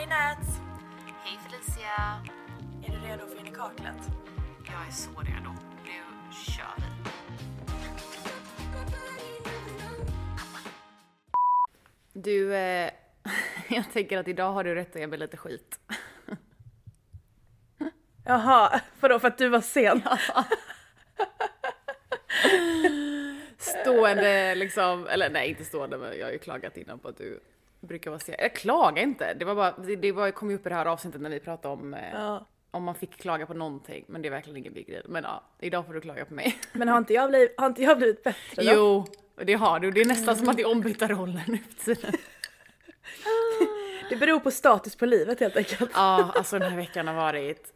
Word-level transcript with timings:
Hej 0.00 0.08
Nat! 0.08 0.46
Hej 1.24 1.38
Felicia! 1.44 2.22
Är 2.86 2.92
du 2.92 2.98
redo 3.08 3.26
för 3.26 3.40
in 3.40 3.46
i 3.46 3.50
kaklet? 3.50 3.96
Jag 4.66 4.86
är 4.88 4.90
så 4.90 5.10
redo. 5.10 5.50
Nu 5.84 6.02
kör 6.32 6.74
vi. 6.76 6.82
Du, 12.12 12.54
eh, 12.54 12.90
jag 13.68 13.92
tänker 13.92 14.18
att 14.18 14.28
idag 14.28 14.52
har 14.52 14.64
du 14.64 14.74
rätt 14.74 14.94
att 14.94 15.00
ge 15.00 15.06
mig 15.06 15.18
lite 15.18 15.36
skit. 15.36 15.80
Jaha, 18.24 18.80
vadå 19.00 19.18
för 19.18 19.28
att 19.28 19.38
du 19.38 19.48
var 19.48 19.60
sen? 19.60 20.02
Stående 23.58 24.54
liksom, 24.54 25.06
eller 25.06 25.30
nej 25.30 25.48
inte 25.48 25.64
stående 25.64 25.98
men 25.98 26.18
jag 26.18 26.26
har 26.26 26.32
ju 26.32 26.38
klagat 26.38 26.76
innan 26.76 26.98
på 26.98 27.08
att 27.08 27.18
du 27.18 27.40
brukar 27.80 28.10
vara 28.10 28.20
sen. 28.20 28.34
Jag 28.38 28.54
klagar 28.54 29.02
inte, 29.02 29.34
det 29.34 29.44
var 29.44 29.54
bara, 29.54 29.72
det, 29.72 29.96
det 29.96 30.12
var, 30.12 30.30
kom 30.30 30.50
ju 30.50 30.56
upp 30.56 30.66
i 30.66 30.68
det 30.68 30.74
här 30.74 30.86
avsnittet 30.86 31.20
när 31.20 31.30
vi 31.30 31.40
pratade 31.40 31.74
om 31.74 31.94
eh, 31.94 32.00
Ja. 32.12 32.46
om 32.70 32.82
man 32.84 32.94
fick 32.94 33.16
klaga 33.16 33.46
på 33.46 33.54
någonting, 33.54 34.04
men 34.08 34.22
det 34.22 34.28
är 34.28 34.30
verkligen 34.30 34.56
ingen 34.56 34.72
big 34.72 34.86
deal. 34.86 35.04
Men 35.08 35.24
ja, 35.24 35.42
idag 35.60 35.86
får 35.86 35.94
du 35.94 36.00
klaga 36.00 36.24
på 36.24 36.34
mig. 36.34 36.58
Men 36.72 36.88
har 36.88 36.98
inte 36.98 37.12
jag 37.14 37.28
blivit, 37.30 37.54
har 37.58 37.66
inte 37.66 37.82
jag 37.82 37.98
blivit 37.98 38.22
bättre 38.24 38.62
då? 38.64 38.72
Jo, 38.74 39.06
det 39.44 39.54
har 39.54 39.80
du. 39.80 39.90
Det 39.90 40.00
är 40.00 40.04
nästan 40.06 40.36
som 40.36 40.48
att 40.48 40.56
det 40.56 40.62
är 40.62 40.70
ombytta 40.70 41.08
roller 41.08 41.44
nu 41.48 41.58
för 41.58 41.94
tiden. 41.94 42.12
Det 44.10 44.16
beror 44.16 44.40
på 44.40 44.50
status 44.50 44.96
på 44.96 45.06
livet 45.06 45.40
helt 45.40 45.56
enkelt. 45.56 45.90
Ja, 45.94 46.32
alltså 46.34 46.58
den 46.58 46.70
här 46.70 46.76
veckan 46.76 47.06
har 47.08 47.14
varit... 47.14 47.72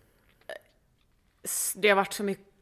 Det 1.76 1.88
har 1.88 1.96
varit 1.96 2.12
så 2.12 2.24
mycket 2.24 2.53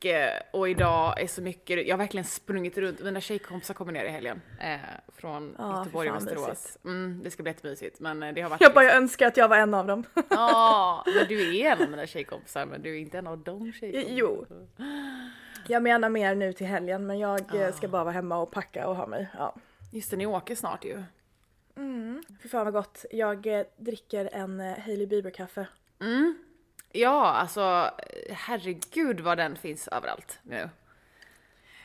och 0.50 0.68
idag 0.68 1.20
är 1.20 1.26
så 1.26 1.42
mycket. 1.42 1.86
Jag 1.86 1.92
har 1.94 1.98
verkligen 1.98 2.24
sprungit 2.24 2.78
runt. 2.78 3.00
Mina 3.00 3.20
tjejkompisar 3.20 3.74
kommer 3.74 3.92
ner 3.92 4.04
i 4.04 4.08
helgen 4.08 4.40
eh, 4.60 4.78
från 5.08 5.54
Ja, 5.58 5.78
Göteborg 5.78 6.10
och 6.10 6.16
Västerås. 6.16 6.78
Mm, 6.84 7.20
det 7.24 7.30
ska 7.30 7.42
bli 7.42 7.52
jättemysigt, 7.52 8.00
men 8.00 8.22
eh, 8.22 8.34
det 8.34 8.40
har 8.40 8.50
varit... 8.50 8.60
Jag 8.60 8.74
bara 8.74 8.84
jag 8.84 8.96
önskar 8.96 9.26
att 9.26 9.36
jag 9.36 9.48
var 9.48 9.56
en 9.56 9.74
av 9.74 9.86
dem. 9.86 10.04
Ja, 10.30 11.04
men 11.16 11.28
du 11.28 11.58
är 11.58 11.72
en 11.72 11.82
av 11.82 11.90
mina 11.90 12.06
tjejkompisar, 12.06 12.66
men 12.66 12.82
du 12.82 12.96
är 12.96 13.00
inte 13.00 13.18
en 13.18 13.26
av 13.26 13.38
de 13.38 13.72
tjejkompisarna. 13.72 14.16
Jo. 14.16 14.46
Jag 15.68 15.82
menar 15.82 16.08
mer 16.08 16.34
nu 16.34 16.52
till 16.52 16.66
helgen 16.66 17.06
men 17.06 17.18
jag 17.18 17.54
eh, 17.54 17.74
ska 17.74 17.88
bara 17.88 18.04
vara 18.04 18.14
hemma 18.14 18.36
och 18.36 18.50
packa 18.50 18.86
och 18.88 18.96
ha 18.96 19.06
mig. 19.06 19.28
Ja. 19.38 19.54
Just 19.92 20.10
det, 20.10 20.16
ni 20.16 20.26
åker 20.26 20.54
snart 20.54 20.84
ju. 20.84 21.02
Fy 22.42 22.48
fan 22.48 22.64
vad 22.64 22.72
gott. 22.74 23.04
Jag 23.10 23.46
eh, 23.46 23.66
dricker 23.76 24.30
en 24.32 24.60
Hailey 24.60 25.06
Bieber-kaffe. 25.06 25.66
Ja, 26.92 27.26
alltså 27.26 27.90
herregud 28.30 29.20
vad 29.20 29.38
den 29.38 29.56
finns 29.56 29.88
överallt 29.88 30.38
nu. 30.42 30.70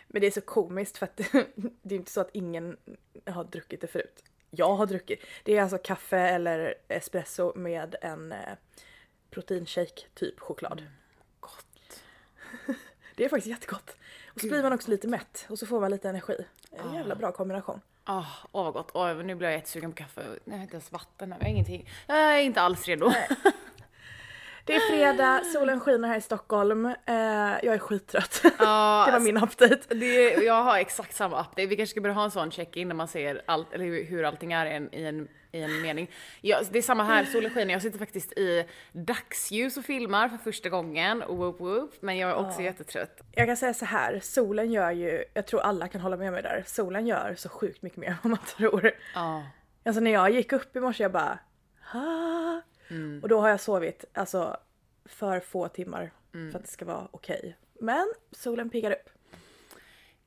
Men 0.07 0.21
det 0.21 0.27
är 0.27 0.31
så 0.31 0.41
komiskt 0.41 0.97
för 0.97 1.05
att 1.05 1.17
det 1.81 1.95
är 1.95 1.99
inte 1.99 2.11
så 2.11 2.21
att 2.21 2.29
ingen 2.33 2.77
har 3.25 3.43
druckit 3.43 3.81
det 3.81 3.87
förut. 3.87 4.23
Jag 4.49 4.75
har 4.75 4.85
druckit. 4.85 5.23
Det 5.43 5.57
är 5.57 5.61
alltså 5.61 5.77
kaffe 5.77 6.19
eller 6.19 6.75
espresso 6.87 7.53
med 7.55 7.95
en 8.01 8.31
eh, 8.31 8.53
proteinshake, 9.29 10.01
typ 10.13 10.39
choklad. 10.39 10.83
Gott. 11.39 12.03
Det 13.15 13.25
är 13.25 13.29
faktiskt 13.29 13.47
jättegott. 13.47 13.95
Och 14.33 14.41
så 14.41 14.47
blir 14.47 14.63
man 14.63 14.73
också 14.73 14.91
lite 14.91 15.07
mätt 15.07 15.45
och 15.49 15.59
så 15.59 15.65
får 15.65 15.81
man 15.81 15.91
lite 15.91 16.09
energi. 16.09 16.45
En 16.71 16.93
jävla 16.93 17.15
bra 17.15 17.31
kombination. 17.31 17.81
Ah, 18.03 18.25
åh 18.51 18.63
vad 18.63 18.73
gott. 18.73 18.91
Åh, 18.93 19.15
nu 19.15 19.35
blir 19.35 19.47
jag 19.47 19.57
jättesugen 19.57 19.91
på 19.91 19.97
kaffe. 19.97 20.25
Jag 20.45 20.53
har 20.53 20.61
inte 20.61 20.73
ens 20.73 20.91
vatten 20.91 21.31
här, 21.31 21.39
jag 21.39 21.45
har 21.45 21.51
ingenting. 21.51 21.89
Jag 22.07 22.17
är 22.17 22.41
inte 22.41 22.61
alls 22.61 22.85
redo. 22.85 23.11
Det 24.67 24.75
är 24.75 24.79
fredag, 24.79 25.41
solen 25.53 25.79
skiner 25.79 26.07
här 26.07 26.17
i 26.17 26.21
Stockholm. 26.21 26.85
Eh, 26.85 27.15
jag 27.63 27.65
är 27.65 27.79
skittrött. 27.79 28.41
Ja, 28.59 29.03
det 29.07 29.11
var 29.11 29.19
min 29.19 29.37
update. 29.37 29.95
Det, 29.95 30.33
jag 30.33 30.63
har 30.63 30.77
exakt 30.77 31.15
samma 31.15 31.41
update. 31.41 31.65
Vi 31.65 31.75
kanske 31.75 31.91
ska 31.91 32.01
börja 32.01 32.15
ha 32.15 32.23
en 32.23 32.31
sån 32.31 32.51
check-in 32.51 32.87
när 32.87 32.95
man 32.95 33.07
ser 33.07 33.41
allt, 33.45 33.73
eller 33.73 34.03
hur, 34.03 34.23
allting 34.23 34.53
är 34.53 34.65
i 34.65 34.73
en, 34.75 34.93
i 34.93 35.05
en, 35.05 35.27
i 35.51 35.61
en 35.61 35.81
mening. 35.81 36.11
Ja, 36.41 36.61
det 36.71 36.77
är 36.77 36.81
samma 36.81 37.03
här, 37.03 37.25
solen 37.25 37.51
skiner. 37.51 37.73
Jag 37.73 37.81
sitter 37.81 37.99
faktiskt 37.99 38.33
i 38.33 38.65
dagsljus 38.91 39.77
och 39.77 39.85
filmar 39.85 40.29
för 40.29 40.37
första 40.37 40.69
gången. 40.69 41.23
Whoop, 41.27 41.59
whoop, 41.59 41.91
men 41.99 42.17
jag 42.17 42.29
är 42.29 42.35
också 42.35 42.61
jättetrött. 42.61 43.21
Jag 43.31 43.47
kan 43.47 43.57
säga 43.57 43.73
så 43.73 43.85
här, 43.85 44.19
solen 44.23 44.71
gör 44.71 44.91
ju, 44.91 45.23
jag 45.33 45.47
tror 45.47 45.61
alla 45.61 45.87
kan 45.87 46.01
hålla 46.01 46.17
med 46.17 46.31
mig 46.33 46.43
där, 46.43 46.63
solen 46.67 47.07
gör 47.07 47.35
så 47.37 47.49
sjukt 47.49 47.81
mycket 47.81 47.97
mer 47.97 48.07
än 48.07 48.15
vad 48.23 48.29
man 48.29 48.45
tror. 48.57 48.91
Ja. 49.15 49.43
Alltså 49.85 50.01
när 50.01 50.11
jag 50.11 50.31
gick 50.31 50.51
upp 50.53 50.75
i 50.75 50.79
morse 50.79 51.03
jag 51.03 51.11
bara 51.11 51.39
ha. 52.89 53.21
Och 53.21 53.29
då 53.29 53.39
har 53.39 53.49
jag 53.49 53.59
sovit 53.59 54.05
alltså 54.13 54.57
för 55.05 55.39
få 55.39 55.67
timmar 55.67 56.11
för 56.31 56.55
att 56.59 56.65
det 56.65 56.71
ska 56.71 56.85
vara 56.85 57.07
okej. 57.11 57.57
Men 57.79 58.13
solen 58.31 58.69
piggar 58.69 58.91
upp. 58.91 59.09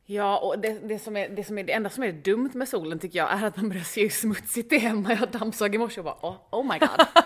Ja, 0.04 0.38
och 0.38 0.58
det, 0.58 0.88
det, 0.88 0.98
som 0.98 1.16
är, 1.16 1.28
det, 1.28 1.44
som 1.44 1.58
är, 1.58 1.64
det 1.64 1.72
enda 1.72 1.90
som 1.90 2.04
är 2.04 2.12
dumt 2.12 2.50
med 2.54 2.68
solen 2.68 2.98
tycker 2.98 3.18
jag 3.18 3.32
är 3.32 3.46
att 3.46 3.56
man 3.56 3.68
börjar 3.68 3.84
se 3.84 4.02
hur 4.02 4.08
smutsigt 4.08 4.70
det 4.70 4.76
är 4.76 4.80
hemma. 4.80 5.16
Jag 5.20 5.30
dammsög 5.30 5.74
i 5.74 5.78
morse 5.78 6.00
och 6.00 6.04
bara 6.04 6.18
oh, 6.22 6.36
oh 6.50 6.72
my 6.72 6.78
god. 6.78 6.90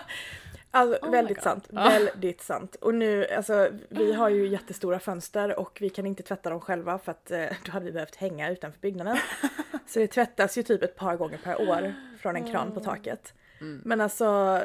Alltså 0.71 1.05
my 1.05 1.11
väldigt 1.11 1.43
sant, 1.43 1.67
väldigt 1.69 2.41
sant. 2.41 2.75
Och 2.75 2.95
nu, 2.95 3.27
alltså 3.27 3.69
vi 3.89 4.13
har 4.13 4.29
ju 4.29 4.47
jättestora 4.47 4.99
fönster 4.99 5.59
och 5.59 5.77
vi 5.81 5.89
kan 5.89 6.05
inte 6.05 6.23
tvätta 6.23 6.49
dem 6.49 6.61
själva 6.61 6.97
för 6.99 7.11
att 7.11 7.31
eh, 7.31 7.45
då 7.65 7.71
hade 7.71 7.85
vi 7.85 7.91
behövt 7.91 8.15
hänga 8.15 8.51
utanför 8.51 8.79
byggnaden. 8.79 9.17
Så 9.87 9.99
det 9.99 10.07
tvättas 10.07 10.57
ju 10.57 10.63
typ 10.63 10.83
ett 10.83 10.95
par 10.95 11.17
gånger 11.17 11.39
per 11.43 11.69
år 11.69 11.93
från 12.19 12.35
en 12.35 12.51
kran 12.51 12.71
på 12.71 12.79
taket. 12.79 13.33
Men 13.59 14.01
alltså, 14.01 14.61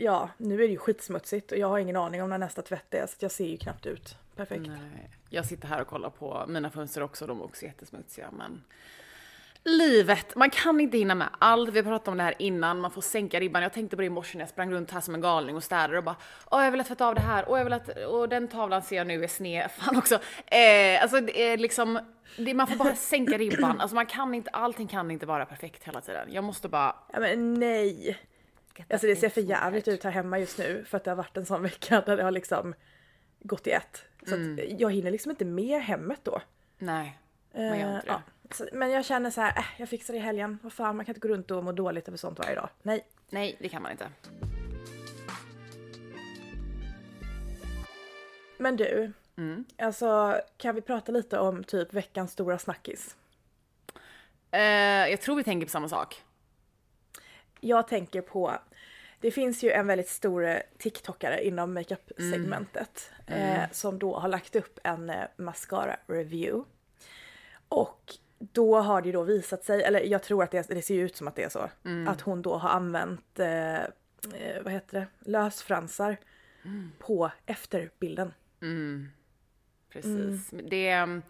ja 0.00 0.30
nu 0.36 0.54
är 0.54 0.58
det 0.58 0.72
ju 0.72 0.76
skitsmutsigt 0.76 1.52
och 1.52 1.58
jag 1.58 1.68
har 1.68 1.78
ingen 1.78 1.96
aning 1.96 2.22
om 2.22 2.30
när 2.30 2.38
nästa 2.38 2.62
tvätt 2.62 2.94
är 2.94 3.06
så 3.06 3.12
att 3.16 3.22
jag 3.22 3.30
ser 3.30 3.46
ju 3.46 3.56
knappt 3.56 3.86
ut. 3.86 4.16
Perfekt. 4.36 4.66
Nej. 4.66 5.10
Jag 5.28 5.46
sitter 5.46 5.68
här 5.68 5.80
och 5.80 5.86
kollar 5.86 6.10
på 6.10 6.44
mina 6.48 6.70
fönster 6.70 7.02
också, 7.02 7.26
de 7.26 7.40
är 7.40 7.44
också 7.44 7.64
jättesmutsiga 7.64 8.30
men 8.30 8.62
Livet, 9.64 10.36
man 10.36 10.50
kan 10.50 10.80
inte 10.80 10.98
hinna 10.98 11.14
med 11.14 11.28
allt. 11.38 11.70
Vi 11.70 11.82
pratade 11.82 12.10
om 12.10 12.16
det 12.16 12.22
här 12.22 12.34
innan, 12.38 12.80
man 12.80 12.90
får 12.90 13.02
sänka 13.02 13.40
ribban. 13.40 13.62
Jag 13.62 13.72
tänkte 13.72 13.96
på 13.96 14.02
det 14.02 14.06
i 14.06 14.10
morse 14.10 14.38
när 14.38 14.42
jag 14.42 14.48
sprang 14.48 14.72
runt 14.72 14.90
här 14.90 15.00
som 15.00 15.14
en 15.14 15.20
galning 15.20 15.56
och 15.56 15.64
städade 15.64 15.98
och 15.98 16.04
bara 16.04 16.16
Åh 16.50 16.64
jag 16.64 16.70
vill 16.70 16.80
ha 16.80 16.84
tvättat 16.84 17.06
av 17.06 17.14
det 17.14 17.20
här, 17.20 17.48
och 17.48 17.58
jag 17.58 17.64
vill 17.64 17.72
att, 17.72 17.88
och 17.98 18.28
den 18.28 18.48
tavlan 18.48 18.82
ser 18.82 18.96
jag 18.96 19.06
nu 19.06 19.24
är 19.24 19.28
sned. 19.28 19.70
Fan 19.78 19.96
också. 19.96 20.14
Eh, 20.46 21.02
alltså 21.02 21.20
det 21.20 21.42
är 21.42 21.58
liksom, 21.58 21.98
det, 22.36 22.54
man 22.54 22.66
får 22.66 22.76
bara 22.76 22.94
sänka 22.94 23.38
ribban. 23.38 23.80
Alltså 23.80 23.94
man 23.94 24.06
kan 24.06 24.34
inte, 24.34 24.50
allting 24.50 24.88
kan 24.88 25.10
inte 25.10 25.26
vara 25.26 25.46
perfekt 25.46 25.84
hela 25.84 26.00
tiden. 26.00 26.28
Jag 26.32 26.44
måste 26.44 26.68
bara 26.68 26.96
Ja 27.12 27.20
men 27.20 27.54
nej! 27.54 28.18
Alltså 28.88 29.06
det 29.06 29.16
ser 29.16 29.28
för 29.28 29.40
jävligt 29.40 29.88
ut 29.88 30.04
här 30.04 30.10
hemma 30.10 30.38
just 30.38 30.58
nu 30.58 30.84
för 30.84 30.96
att 30.96 31.04
det 31.04 31.10
har 31.10 31.16
varit 31.16 31.36
en 31.36 31.46
sån 31.46 31.62
vecka 31.70 32.00
där 32.06 32.16
det 32.16 32.22
har 32.22 32.30
liksom 32.30 32.74
gått 33.40 33.66
i 33.66 33.70
ett. 33.70 34.02
Så 34.26 34.34
att 34.34 34.80
jag 34.80 34.92
hinner 34.92 35.10
liksom 35.10 35.30
inte 35.30 35.44
med 35.44 35.82
hemmet 35.82 36.20
då. 36.22 36.42
Nej, 36.78 37.18
man 37.52 37.62
gör 37.64 37.72
Eh, 37.88 37.94
inte 37.94 38.06
det. 38.06 38.12
ja. 38.12 38.22
Så, 38.50 38.68
men 38.72 38.90
jag 38.90 39.04
känner 39.04 39.30
så 39.30 39.40
här, 39.40 39.58
äh, 39.58 39.64
jag 39.78 39.88
fixar 39.88 40.14
det 40.14 40.18
i 40.18 40.22
helgen. 40.22 40.58
Vad 40.62 40.72
fan, 40.72 40.96
man 40.96 41.04
kan 41.06 41.14
inte 41.14 41.28
gå 41.28 41.34
runt 41.34 41.50
och 41.50 41.64
må 41.64 41.72
dåligt 41.72 42.08
över 42.08 42.18
sånt 42.18 42.38
varje 42.38 42.54
dag. 42.54 42.68
Nej. 42.82 43.06
Nej, 43.30 43.56
det 43.60 43.68
kan 43.68 43.82
man 43.82 43.92
inte. 43.92 44.08
Men 48.58 48.76
du, 48.76 49.12
Mm. 49.36 49.64
alltså 49.78 50.40
kan 50.56 50.74
vi 50.74 50.80
prata 50.80 51.12
lite 51.12 51.38
om 51.38 51.64
typ 51.64 51.92
veckans 51.94 52.32
stora 52.32 52.58
snackis? 52.58 53.16
Eh, 54.50 54.60
jag 55.10 55.20
tror 55.20 55.36
vi 55.36 55.44
tänker 55.44 55.66
på 55.66 55.70
samma 55.70 55.88
sak. 55.88 56.22
Jag 57.60 57.88
tänker 57.88 58.20
på, 58.20 58.52
det 59.20 59.30
finns 59.30 59.62
ju 59.62 59.70
en 59.70 59.86
väldigt 59.86 60.08
stor 60.08 60.44
eh, 60.46 60.56
TikTokare 60.78 61.46
inom 61.46 61.74
makeup-segmentet 61.74 63.10
eh, 63.26 63.62
som 63.72 63.98
då 63.98 64.18
har 64.18 64.28
lagt 64.28 64.56
upp 64.56 64.78
en 64.84 65.10
eh, 65.10 65.24
mascara-review. 65.36 66.64
Och 67.68 68.14
då 68.38 68.80
har 68.80 69.02
det 69.02 69.12
då 69.12 69.22
visat 69.22 69.64
sig, 69.64 69.82
eller 69.82 70.00
jag 70.00 70.22
tror 70.22 70.42
att 70.42 70.50
det, 70.50 70.68
det 70.68 70.82
ser 70.82 70.94
ut 70.94 71.16
som 71.16 71.28
att 71.28 71.36
det 71.36 71.42
är 71.42 71.48
så, 71.48 71.70
att 72.08 72.20
hon 72.20 72.42
då 72.42 72.56
har 72.56 72.68
använt, 72.68 73.38
eh, 73.38 73.80
eh, 73.80 74.62
vad 74.62 74.72
heter 74.72 75.00
det, 75.00 75.30
lösfransar 75.30 76.16
på 76.98 77.30
efterbilden. 77.46 78.32
Precis. 79.92 80.50
Det 80.50 81.20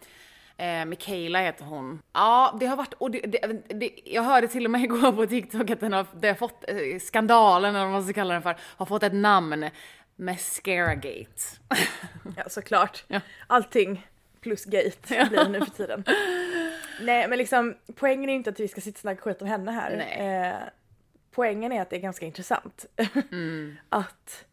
eh, 0.60 0.84
Mikaela 0.84 1.41
heter 1.41 1.65
hon. 1.65 2.03
Ja, 2.12 2.56
det 2.60 2.66
har 2.66 2.76
varit, 2.76 2.94
och 2.94 3.10
det, 3.10 3.21
det, 3.21 3.62
det, 3.69 3.91
jag 4.04 4.22
hörde 4.22 4.48
till 4.48 4.65
och 4.65 4.71
med 4.71 4.81
igår 4.84 5.12
på 5.12 5.26
TikTok 5.26 5.71
att 5.71 5.81
den 5.81 5.93
har, 5.93 6.06
det 6.21 6.28
har 6.28 6.34
fått, 6.34 6.65
eh, 6.69 6.98
skandalen 7.00 7.75
eller 7.75 7.84
vad 7.84 7.92
man 7.92 8.04
ska 8.04 8.12
kalla 8.12 8.34
den 8.34 8.42
för, 8.42 8.57
har 8.60 8.86
fått 8.86 9.03
ett 9.03 9.15
namn. 9.15 9.71
Mascaragate. 10.16 11.42
Ja, 12.36 12.48
såklart. 12.48 13.04
Ja. 13.09 13.21
Allting 13.47 14.07
plus 14.41 14.65
gate 14.65 15.27
blir 15.28 15.45
det 15.45 15.48
nu 15.48 15.60
för 15.60 15.71
tiden. 15.71 16.04
Nej, 17.01 17.28
men 17.28 17.39
liksom 17.39 17.74
poängen 17.95 18.30
är 18.30 18.34
inte 18.34 18.51
att 18.51 18.60
vi 18.60 18.68
ska 18.68 18.80
sitta 18.80 18.97
och 18.97 19.01
snacka 19.01 19.21
skit 19.21 19.42
om 19.42 19.48
henne 19.48 19.71
här. 19.71 19.97
Nej. 19.97 20.47
Eh, 20.47 20.56
poängen 21.30 21.72
är 21.72 21.83
att 21.83 21.91
det 21.91 21.97
är 21.97 22.01
ganska 22.01 22.27
intressant. 22.27 22.86
att 23.89 24.45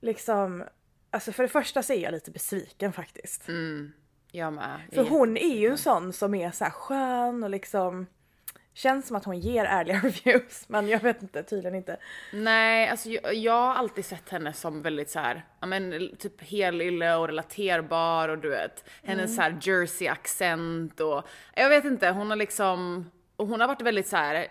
liksom, 0.00 0.64
alltså 1.10 1.32
för 1.32 1.42
det 1.42 1.48
första 1.48 1.82
så 1.82 1.92
är 1.92 2.02
jag 2.02 2.12
lite 2.12 2.30
besviken 2.30 2.92
faktiskt. 2.92 3.48
Jag 4.38 4.52
med. 4.52 4.80
För 4.92 5.04
hon 5.04 5.36
är 5.36 5.56
ju 5.56 5.68
en 5.68 5.78
sån 5.78 6.12
som 6.12 6.34
är 6.34 6.50
så 6.50 6.64
här 6.64 6.70
skön 6.70 7.42
och 7.42 7.50
liksom 7.50 8.06
känns 8.78 9.06
som 9.06 9.16
att 9.16 9.24
hon 9.24 9.40
ger 9.40 9.64
ärliga 9.64 9.96
reviews. 10.02 10.64
Men 10.68 10.88
jag 10.88 11.00
vet 11.00 11.22
inte, 11.22 11.42
tydligen 11.42 11.74
inte. 11.74 11.96
Nej, 12.32 12.88
alltså 12.88 13.08
jag, 13.08 13.34
jag 13.34 13.52
har 13.52 13.74
alltid 13.74 14.04
sett 14.04 14.28
henne 14.28 14.52
som 14.52 14.82
väldigt 14.82 15.10
så 15.10 15.18
här, 15.18 15.44
ja 15.60 15.66
men 15.66 16.10
typ 16.18 16.42
helylle 16.42 17.14
och 17.14 17.26
relaterbar 17.26 18.28
och 18.28 18.38
du 18.38 18.48
vet, 18.48 18.84
hennes 19.02 19.36
så 19.36 19.42
här 19.42 19.58
jersey-accent 19.60 21.00
och 21.00 21.28
jag 21.54 21.68
vet 21.68 21.84
inte, 21.84 22.08
hon 22.08 22.30
har 22.30 22.36
liksom, 22.36 23.10
och 23.36 23.46
hon 23.46 23.60
har 23.60 23.68
varit 23.68 23.82
väldigt 23.82 24.08
så 24.08 24.16
här 24.16 24.46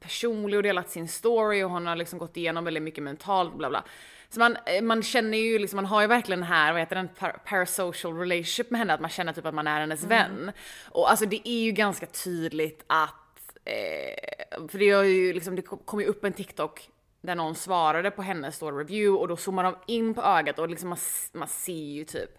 personlig 0.00 0.56
och 0.56 0.62
delat 0.62 0.90
sin 0.90 1.08
story 1.08 1.62
och 1.62 1.70
hon 1.70 1.86
har 1.86 1.96
liksom 1.96 2.18
gått 2.18 2.36
igenom 2.36 2.64
väldigt 2.64 2.82
mycket 2.82 3.04
mentalt 3.04 3.54
bla 3.54 3.68
bla. 3.68 3.84
Så 4.34 4.40
man, 4.40 4.56
eh, 4.66 4.82
man 4.82 5.02
känner 5.02 5.38
ju 5.38 5.58
liksom, 5.58 5.76
man 5.76 5.86
har 5.86 6.00
ju 6.00 6.06
verkligen 6.06 6.40
den 6.40 6.48
här, 6.48 6.72
vad 6.72 6.80
heter 6.80 6.96
den, 6.96 7.08
par 7.08 7.40
parasocial 7.44 8.18
relationship 8.18 8.70
med 8.70 8.78
henne, 8.78 8.94
att 8.94 9.00
man 9.00 9.10
känner 9.10 9.32
typ 9.32 9.46
att 9.46 9.54
man 9.54 9.66
är 9.66 9.80
hennes 9.80 10.04
vän. 10.04 10.52
Och 10.90 11.10
alltså 11.10 11.26
det 11.26 11.48
är 11.48 11.64
ju 11.64 11.72
ganska 11.72 12.06
tydligt 12.06 12.84
att, 12.86 13.56
eh, 13.64 14.68
för 14.68 14.78
det, 14.78 14.90
är 14.90 15.02
ju 15.02 15.32
liksom, 15.32 15.56
det 15.56 15.62
kom 15.62 16.00
ju 16.00 16.06
upp 16.06 16.24
en 16.24 16.32
TikTok 16.32 16.88
där 17.20 17.34
någon 17.34 17.54
svarade 17.54 18.10
på 18.10 18.22
hennes 18.22 18.58
då 18.58 18.70
review 18.70 19.20
och 19.20 19.28
då 19.28 19.36
zoomar 19.36 19.64
de 19.64 19.76
in 19.86 20.14
på 20.14 20.22
ögat 20.22 20.58
och 20.58 20.68
liksom 20.68 20.88
man, 20.88 20.98
man 21.32 21.48
ser 21.48 21.72
ju 21.72 22.04
typ 22.04 22.30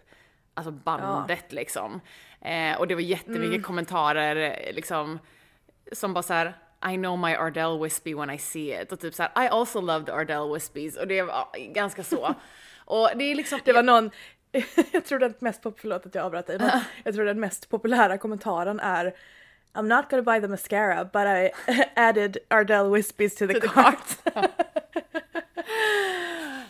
alltså 0.54 0.70
bandet 0.70 1.52
liksom. 1.52 2.00
Eh, 2.40 2.78
och 2.78 2.86
det 2.86 2.94
var 2.94 3.02
jättemycket 3.02 3.62
kommentarer 3.62 4.36
eh, 4.36 4.74
liksom 4.74 5.18
som 5.92 6.14
bara 6.14 6.22
såhär 6.22 6.56
I 6.92 6.96
know 6.96 7.18
my 7.18 7.34
Ardell 7.34 7.78
Wispy 7.82 8.14
when 8.14 8.30
I 8.30 8.38
see 8.38 8.82
it. 8.82 8.92
Och 8.92 9.00
typ 9.00 9.14
såhär 9.14 9.44
I 9.44 9.48
also 9.48 9.80
love 9.80 10.06
the 10.06 10.12
Ardell 10.12 10.52
Wispies 10.54 10.96
och 10.96 11.06
det 11.06 11.22
var 11.22 11.48
ganska 11.72 12.04
så. 12.04 12.34
och 12.84 13.10
det 13.16 13.24
är 13.24 13.34
liksom 13.34 13.60
Det 13.64 13.72
var 13.72 13.82
någon, 13.82 14.10
jag 14.92 15.04
tror 15.04 15.18
den 15.18 15.34
mest, 15.38 15.62
förlåt 15.76 16.06
att 16.06 16.14
jag 16.14 16.24
avbröt 16.24 16.46
dig, 16.46 16.58
men 16.58 16.80
jag 17.04 17.14
tror 17.14 17.24
den 17.24 17.40
mest 17.40 17.68
populära 17.68 18.18
kommentaren 18.18 18.80
är 18.80 19.14
I'm 19.74 19.96
not 19.96 20.10
gonna 20.10 20.22
buy 20.22 20.40
the 20.40 20.48
mascara 20.48 21.04
but 21.04 21.26
I 21.26 21.50
added 22.00 22.38
Ardell 22.48 22.90
Wispies 22.90 23.36
to 23.36 23.46
the, 23.46 23.60
the 23.60 23.68
cart. 23.68 24.18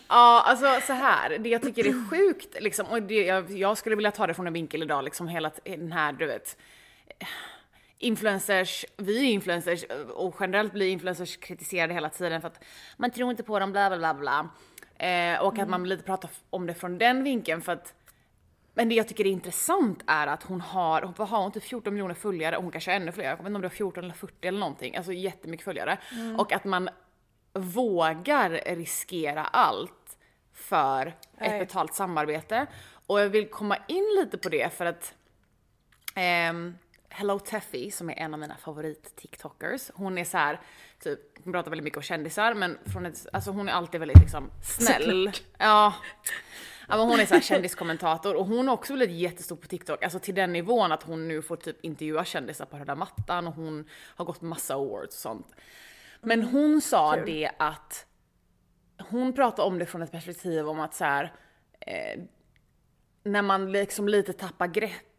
Ja, 0.09 0.43
alltså 0.45 0.81
så 0.87 0.93
här, 0.93 1.37
det 1.37 1.49
jag 1.49 1.61
tycker 1.61 1.87
är 1.87 2.09
sjukt 2.09 2.61
liksom, 2.61 2.87
och 2.87 3.01
det, 3.01 3.25
jag, 3.25 3.51
jag 3.51 3.77
skulle 3.77 3.95
vilja 3.95 4.11
ta 4.11 4.27
det 4.27 4.33
från 4.33 4.47
en 4.47 4.53
vinkel 4.53 4.83
idag, 4.83 5.03
liksom 5.03 5.27
hela 5.27 5.51
den 5.63 5.91
här, 5.91 6.11
du 6.11 6.25
vet, 6.25 6.57
influencers, 7.99 8.85
vi 8.97 9.19
är 9.19 9.31
influencers 9.31 9.85
och 10.13 10.35
generellt 10.39 10.73
blir 10.73 10.87
influencers 10.87 11.37
kritiserade 11.37 11.93
hela 11.93 12.09
tiden 12.09 12.41
för 12.41 12.47
att 12.47 12.63
man 12.97 13.11
tror 13.11 13.31
inte 13.31 13.43
på 13.43 13.59
dem, 13.59 13.71
bla 13.71 13.89
bla 13.89 13.97
bla 13.97 14.13
bla. 14.13 14.49
Eh, 15.07 15.41
och 15.41 15.59
att 15.59 15.69
man 15.69 15.89
lite 15.89 16.03
pratar 16.03 16.29
om 16.49 16.67
det 16.67 16.73
från 16.73 16.97
den 16.97 17.23
vinkeln 17.23 17.61
för 17.61 17.71
att 17.71 17.93
men 18.73 18.89
det 18.89 18.95
jag 18.95 19.07
tycker 19.07 19.25
är 19.25 19.31
intressant 19.31 20.03
är 20.07 20.27
att 20.27 20.43
hon 20.43 20.61
har, 20.61 21.13
vad 21.17 21.29
har 21.29 21.41
hon 21.41 21.51
typ 21.51 21.63
14 21.63 21.93
miljoner 21.93 22.13
följare, 22.13 22.57
och 22.57 22.63
hon 22.63 22.71
kanske 22.71 22.91
har 22.91 22.95
ännu 22.95 23.11
fler, 23.11 23.23
jag 23.23 23.31
vet 23.31 23.39
inte 23.39 23.55
om 23.55 23.61
det 23.61 23.67
var 23.67 23.69
14 23.69 24.03
eller 24.03 24.13
40 24.13 24.47
eller 24.47 24.59
någonting, 24.59 24.95
alltså 24.95 25.13
jättemycket 25.13 25.63
följare. 25.63 25.97
Och 26.37 26.51
att 26.51 26.63
man 26.63 26.89
vågar 27.53 28.75
riskera 28.75 29.45
allt 29.45 30.17
för 30.53 31.07
ett 31.07 31.15
Nej. 31.39 31.59
betalt 31.59 31.93
samarbete. 31.93 32.67
Och 33.07 33.19
jag 33.19 33.29
vill 33.29 33.49
komma 33.49 33.77
in 33.87 34.05
lite 34.19 34.37
på 34.37 34.49
det 34.49 34.73
för 34.73 34.85
att 34.85 35.13
ehm, 36.15 36.75
Hello 37.09 37.39
Teffy 37.39 37.91
som 37.91 38.09
är 38.09 38.13
en 38.13 38.33
av 38.33 38.39
mina 38.39 38.57
favorit-tiktokers, 38.57 39.91
hon 39.93 40.17
är 40.17 40.23
så 40.23 40.37
här, 40.37 40.59
typ, 40.99 41.19
hon 41.43 41.53
pratar 41.53 41.69
väldigt 41.69 41.83
mycket 41.83 41.97
om 41.97 42.03
kändisar 42.03 42.53
men 42.53 42.77
från 42.85 43.05
ett, 43.05 43.27
alltså 43.33 43.51
hon 43.51 43.69
är 43.69 43.73
alltid 43.73 43.99
väldigt 43.99 44.19
liksom 44.19 44.51
snäll. 44.61 45.31
Ja. 45.57 45.93
Ja, 46.89 46.97
men 46.97 47.07
hon 47.07 47.19
är 47.19 47.25
så 47.25 47.33
här 47.33 47.41
kändiskommentator 47.41 48.35
och 48.35 48.45
hon 48.45 48.67
har 48.67 48.73
också 48.73 48.93
blivit 48.93 49.15
jättestor 49.15 49.55
på 49.55 49.67
TikTok, 49.67 50.03
alltså 50.03 50.19
till 50.19 50.35
den 50.35 50.53
nivån 50.53 50.91
att 50.91 51.03
hon 51.03 51.27
nu 51.27 51.41
får 51.41 51.55
typ 51.55 51.77
intervjua 51.81 52.25
kändisar 52.25 52.65
på 52.65 52.77
röda 52.77 52.95
mattan 52.95 53.47
och 53.47 53.53
hon 53.53 53.89
har 53.91 54.25
gått 54.25 54.41
massa 54.41 54.73
awards 54.73 55.15
och 55.15 55.21
sånt. 55.21 55.55
Men 56.21 56.43
hon 56.43 56.81
sa 56.81 57.13
Kul. 57.13 57.25
det 57.25 57.51
att 57.59 58.05
hon 59.09 59.33
pratar 59.33 59.63
om 59.63 59.79
det 59.79 59.85
från 59.85 60.01
ett 60.01 60.11
perspektiv 60.11 60.69
om 60.69 60.79
att 60.79 60.93
så 60.93 61.05
här, 61.05 61.33
eh, 61.79 62.21
när 63.23 63.41
man 63.41 63.71
liksom 63.71 64.07
lite 64.07 64.33
tappar 64.33 64.67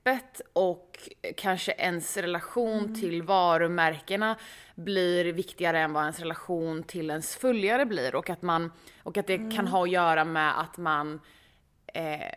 greppet 0.05 0.41
och 0.53 1.09
kanske 1.37 1.73
ens 1.73 2.17
relation 2.17 2.95
till 2.95 3.23
varumärkena 3.23 4.37
blir 4.75 5.33
viktigare 5.33 5.81
än 5.81 5.93
vad 5.93 6.03
ens 6.03 6.19
relation 6.19 6.83
till 6.83 7.11
ens 7.11 7.37
följare 7.37 7.87
blir. 7.87 8.15
Och 8.15 8.31
att 8.31 8.43
man 8.43 8.73
och 9.03 9.17
att 9.17 9.27
det 9.27 9.39
kan 9.56 9.67
ha 9.67 9.83
att 9.83 9.91
göra 9.91 10.25
med 10.25 10.61
att 10.61 10.77
man 10.77 11.21
eh, 11.95 12.33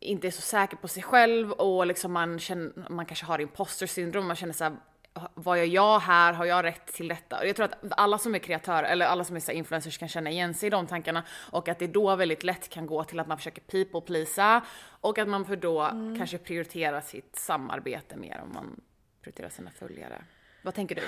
inte 0.00 0.26
är 0.26 0.30
så 0.30 0.42
säker 0.42 0.76
på 0.76 0.88
sig 0.88 1.02
själv 1.02 1.52
och 1.52 1.86
liksom 1.86 2.12
man, 2.12 2.38
känner, 2.38 2.90
man 2.90 3.06
kanske 3.06 3.26
har 3.26 3.38
imposter 3.38 3.86
syndrom, 3.86 4.26
man 4.26 4.36
känner 4.36 4.52
såhär 4.52 4.76
vad 5.34 5.58
gör 5.58 5.64
jag 5.64 5.98
här? 5.98 6.32
Har 6.32 6.44
jag 6.44 6.64
rätt 6.64 6.86
till 6.86 7.08
detta? 7.08 7.38
Och 7.38 7.46
jag 7.46 7.56
tror 7.56 7.64
att 7.64 7.78
alla 7.90 8.18
som 8.18 8.34
är 8.34 8.38
kreatörer 8.38 8.88
eller 8.88 9.06
alla 9.06 9.24
som 9.24 9.36
är 9.36 9.40
så 9.40 9.52
influencers 9.52 9.98
kan 9.98 10.08
känna 10.08 10.30
igen 10.30 10.54
sig 10.54 10.66
i 10.66 10.70
de 10.70 10.86
tankarna 10.86 11.22
och 11.52 11.68
att 11.68 11.78
det 11.78 11.86
då 11.86 12.16
väldigt 12.16 12.44
lätt 12.44 12.68
kan 12.68 12.86
gå 12.86 13.04
till 13.04 13.20
att 13.20 13.26
man 13.26 13.36
försöker 13.36 13.62
people 13.62 14.00
pleasa 14.00 14.62
och 15.00 15.18
att 15.18 15.28
man 15.28 15.44
för 15.44 15.56
då 15.56 15.88
kanske 16.18 16.38
prioriterar 16.38 17.00
sitt 17.00 17.36
samarbete 17.36 18.16
mer 18.16 18.40
om 18.42 18.52
man 18.54 18.80
prioriterar 19.22 19.48
sina 19.48 19.70
följare. 19.70 20.24
Vad 20.62 20.74
tänker 20.74 20.94
du? 20.94 21.02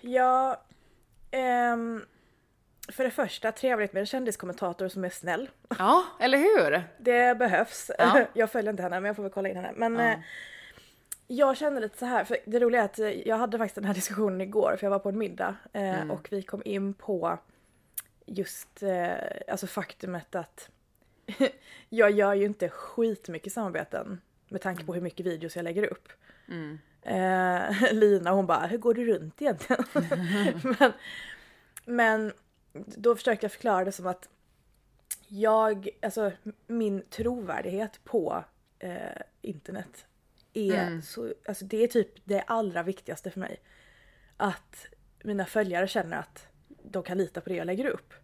Ja, 0.00 0.64
ehm, 1.30 2.04
för 2.92 3.04
det 3.04 3.10
första 3.10 3.52
trevligt 3.52 3.92
med 3.92 4.00
en 4.00 4.06
kändiskommentator 4.06 4.88
som 4.88 5.04
är 5.04 5.10
snäll. 5.10 5.50
Ja, 5.78 6.04
eller 6.20 6.38
hur? 6.38 6.82
Det 6.98 7.38
behövs. 7.38 7.90
Ja. 7.98 8.20
Jag 8.32 8.50
följer 8.50 8.70
inte 8.70 8.82
henne 8.82 9.00
men 9.00 9.06
jag 9.06 9.16
får 9.16 9.22
väl 9.22 9.32
kolla 9.32 9.48
in 9.48 9.56
henne. 9.56 9.72
Men 9.76 10.00
eh, 10.00 10.18
jag 11.26 11.56
känner 11.56 11.80
lite 11.80 11.98
så 11.98 12.06
här, 12.06 12.24
för 12.24 12.36
det 12.44 12.60
roliga 12.60 12.80
är 12.80 12.84
att 12.84 13.26
jag 13.26 13.36
hade 13.36 13.58
faktiskt 13.58 13.74
den 13.74 13.84
här 13.84 13.94
diskussionen 13.94 14.40
igår 14.40 14.76
för 14.78 14.86
jag 14.86 14.90
var 14.90 14.98
på 14.98 15.08
en 15.08 15.18
middag 15.18 15.56
eh, 15.72 16.10
och 16.10 16.28
vi 16.30 16.42
kom 16.42 16.62
in 16.64 16.94
på 16.94 17.38
just 18.26 18.82
eh, 18.82 19.14
alltså 19.48 19.66
faktumet 19.66 20.34
att 20.34 20.70
jag 21.88 22.10
gör 22.10 22.34
ju 22.34 22.44
inte 22.44 22.68
skitmycket 22.68 23.52
samarbeten 23.52 24.20
med 24.48 24.60
tanke 24.60 24.84
på 24.84 24.94
hur 24.94 25.00
mycket 25.00 25.26
videos 25.26 25.56
jag 25.56 25.62
lägger 25.62 25.82
upp. 25.86 26.08
Eh, 27.02 27.92
Lina 27.92 28.30
hon 28.30 28.46
bara, 28.46 28.66
hur 28.66 28.78
går 28.78 28.94
du 28.94 29.04
runt 29.06 29.42
egentligen? 29.42 29.84
men, 30.78 30.92
men 31.84 32.32
då 32.74 33.16
försökte 33.16 33.44
jag 33.44 33.52
förklara 33.52 33.84
det 33.84 33.92
som 33.92 34.06
att 34.06 34.28
jag, 35.28 35.88
alltså 36.02 36.32
min 36.66 37.02
trovärdighet 37.10 38.04
på 38.04 38.44
eh, 38.78 39.22
internet 39.42 40.06
är 40.56 41.00
så, 41.00 41.34
alltså 41.48 41.64
det 41.64 41.84
är 41.84 41.86
typ 41.86 42.08
det 42.24 42.40
allra 42.40 42.82
viktigaste 42.82 43.30
för 43.30 43.40
mig. 43.40 43.60
Att 44.36 44.86
mina 45.24 45.44
följare 45.44 45.88
känner 45.88 46.16
att 46.16 46.46
de 46.82 47.02
kan 47.02 47.18
lita 47.18 47.40
på 47.40 47.48
det 47.48 47.56
jag 47.56 47.66
lägger 47.66 47.86
upp. 47.86 48.14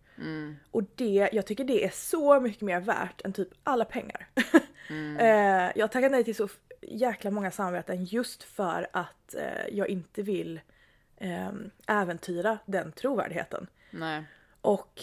Och 0.71 0.83
det, 0.95 1.31
jag 1.33 1.47
tycker 1.47 1.65
det 1.65 1.85
är 1.85 1.91
så 1.91 2.41
mycket 2.41 2.63
mer 2.63 2.81
värt 2.81 3.21
än 3.25 3.33
typ 3.33 3.49
alla 3.63 3.85
pengar. 3.85 4.29
eh, 5.19 5.73
jag 5.75 5.83
har 5.83 5.89
tackat 5.89 6.13
nej 6.13 6.25
till 6.25 6.37
så 6.37 6.49
jäkla 6.81 7.31
många 7.31 7.51
samarbeten 7.51 8.05
just 8.05 8.43
för 8.43 8.87
att 8.93 9.35
eh, 9.35 9.69
jag 9.77 9.89
inte 9.89 10.23
vill 10.23 10.61
eh, 11.17 11.53
äventyra 11.87 12.59
den 12.67 12.93
trovärdigheten. 12.93 13.67
Nej. 13.91 14.25
Och 14.61 15.03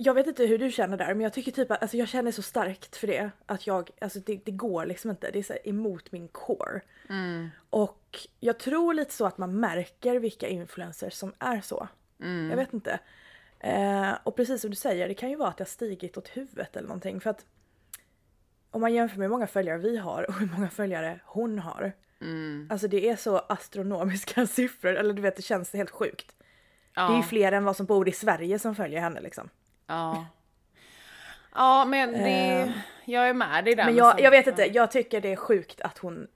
jag 0.00 0.14
vet 0.14 0.26
inte 0.26 0.46
hur 0.46 0.58
du 0.58 0.70
känner 0.70 0.96
där 0.96 1.06
men 1.14 1.20
jag 1.20 1.32
tycker 1.32 1.52
typ 1.52 1.70
att 1.70 1.82
alltså 1.82 1.96
jag 1.96 2.08
känner 2.08 2.30
så 2.32 2.42
starkt 2.42 2.96
för 2.96 3.06
det 3.06 3.30
att 3.46 3.66
jag, 3.66 3.90
alltså 4.00 4.18
det, 4.18 4.40
det 4.44 4.50
går 4.50 4.86
liksom 4.86 5.10
inte. 5.10 5.30
Det 5.30 5.38
är 5.38 5.42
så 5.42 5.54
emot 5.64 6.12
min 6.12 6.28
core. 6.28 6.80
Och 7.70 8.18
jag 8.40 8.58
tror 8.58 8.94
lite 8.94 9.12
så 9.14 9.26
att 9.26 9.38
man 9.38 9.60
märker 9.60 10.16
vilka 10.20 10.48
influencers 10.48 11.14
som 11.14 11.32
är 11.38 11.60
så. 11.60 11.88
Jag 12.50 12.56
vet 12.56 12.72
inte. 12.72 12.98
Eh, 13.60 14.12
och 14.24 14.36
precis 14.36 14.60
som 14.60 14.70
du 14.70 14.76
säger, 14.76 15.08
det 15.08 15.14
kan 15.14 15.30
ju 15.30 15.36
vara 15.36 15.48
att 15.48 15.58
har 15.58 15.66
stigit 15.66 16.16
åt 16.16 16.28
huvudet 16.28 16.76
eller 16.76 16.88
någonting. 16.88 17.20
För 17.20 17.30
att 17.30 17.44
om 18.70 18.80
man 18.80 18.94
jämför 18.94 19.18
med 19.18 19.24
hur 19.24 19.30
många 19.30 19.46
följare 19.46 19.78
vi 19.78 19.96
har 19.96 20.22
och 20.28 20.34
hur 20.34 20.46
många 20.46 20.70
följare 20.70 21.20
hon 21.24 21.58
har. 21.58 21.92
Alltså 22.70 22.88
det 22.88 23.08
är 23.08 23.16
så 23.16 23.38
astronomiska 23.38 24.46
siffror, 24.56 24.94
eller 24.96 25.14
du 25.14 25.22
vet 25.22 25.36
det 25.36 25.42
känns 25.42 25.72
helt 25.72 25.90
sjukt. 25.90 26.34
Det 26.94 27.00
är 27.00 27.08
ju 27.10 27.16
Ja. 27.16 27.22
fler 27.22 27.52
än 27.52 27.64
vad 27.64 27.76
som 27.76 27.86
bor 27.86 28.08
i 28.08 28.12
Sverige 28.12 28.58
som 28.58 28.74
följer 28.74 29.00
henne 29.00 29.20
liksom. 29.20 29.48
Ja. 29.88 30.26
Ja, 31.54 31.84
men 31.84 32.12
det, 32.12 32.72
jag 33.04 33.28
är 33.28 33.34
med 33.34 33.64
dig 33.64 33.74
där. 33.74 33.84
Men 33.84 33.96
jag, 33.96 34.20
jag 34.20 34.30
vet 34.30 34.46
inte, 34.46 34.64
jag 34.64 34.90
tycker 34.90 35.20
det 35.20 35.32
är 35.32 35.36
sjukt 35.36 35.80
att 35.80 35.98
hon 35.98 36.28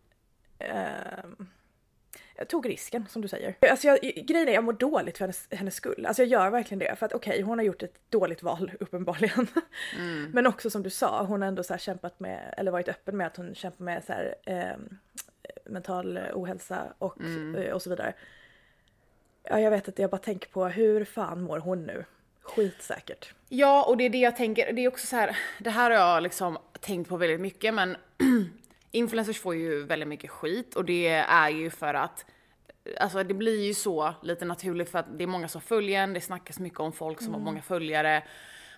jag 2.42 2.48
tog 2.48 2.68
risken 2.68 3.06
som 3.08 3.22
du 3.22 3.28
säger. 3.28 3.54
Alltså 3.70 3.86
jag, 3.86 3.98
grejen 4.00 4.48
är 4.48 4.52
jag 4.52 4.64
mår 4.64 4.72
dåligt 4.72 5.18
för 5.18 5.24
hennes, 5.24 5.48
hennes 5.50 5.74
skull. 5.74 6.06
Alltså 6.06 6.22
jag 6.22 6.28
gör 6.28 6.50
verkligen 6.50 6.78
det. 6.78 6.96
För 6.96 7.06
att 7.06 7.12
okej, 7.12 7.42
hon 7.42 7.58
har 7.58 7.64
gjort 7.64 7.82
ett 7.82 8.10
dåligt 8.10 8.42
val 8.42 8.72
uppenbarligen. 8.80 9.46
Men 10.32 10.46
också 10.46 10.70
som 10.70 10.82
du 10.82 10.90
sa, 10.90 11.24
hon 11.24 11.42
har 11.42 11.48
ändå 11.48 11.62
så 11.62 11.72
här 11.72 11.78
kämpat 11.78 12.20
med, 12.20 12.54
eller 12.56 12.70
varit 12.70 12.88
öppen 12.88 13.16
med 13.16 13.26
att 13.26 13.36
hon 13.36 13.54
kämpar 13.54 13.84
med 13.84 14.04
så 14.04 14.12
här, 14.12 14.34
ehm, 14.46 14.98
mental 15.64 16.18
ohälsa 16.34 16.94
och, 16.98 17.20
eh, 17.56 17.72
och 17.72 17.82
så 17.82 17.90
vidare. 17.90 18.14
Ja, 19.42 19.60
jag 19.60 19.70
vet 19.70 19.88
inte, 19.88 20.02
jag 20.02 20.10
bara 20.10 20.18
tänker 20.18 20.48
på 20.48 20.66
hur 20.66 21.04
fan 21.04 21.42
mår 21.42 21.58
hon 21.58 21.86
nu? 21.86 22.04
Skitsäkert. 22.42 23.34
Ja, 23.48 23.84
och 23.84 23.96
det 23.96 24.04
är 24.04 24.10
det 24.10 24.18
jag 24.18 24.36
tänker. 24.36 24.72
Det 24.72 24.84
är 24.84 24.88
också 24.88 25.06
så 25.06 25.16
här, 25.16 25.36
det 25.58 25.70
här 25.70 25.90
har 25.90 25.98
jag 25.98 26.22
liksom 26.22 26.58
tänkt 26.80 27.08
på 27.08 27.16
väldigt 27.16 27.40
mycket, 27.40 27.74
men 27.74 27.96
influencers 28.90 29.40
får 29.40 29.54
ju 29.54 29.82
väldigt 29.82 30.08
mycket 30.08 30.30
skit 30.30 30.76
och 30.76 30.84
det 30.84 31.08
är 31.08 31.48
ju 31.48 31.70
för 31.70 31.94
att 31.94 32.24
Alltså 33.00 33.22
det 33.22 33.34
blir 33.34 33.64
ju 33.64 33.74
så 33.74 34.14
lite 34.22 34.44
naturligt 34.44 34.90
för 34.90 34.98
att 34.98 35.18
det 35.18 35.24
är 35.24 35.26
många 35.26 35.48
som 35.48 35.60
följer 35.60 36.02
en, 36.02 36.12
det 36.12 36.20
snackas 36.20 36.58
mycket 36.58 36.80
om 36.80 36.92
folk 36.92 37.22
som 37.22 37.34
har 37.34 37.40
många 37.40 37.62
följare. 37.62 38.22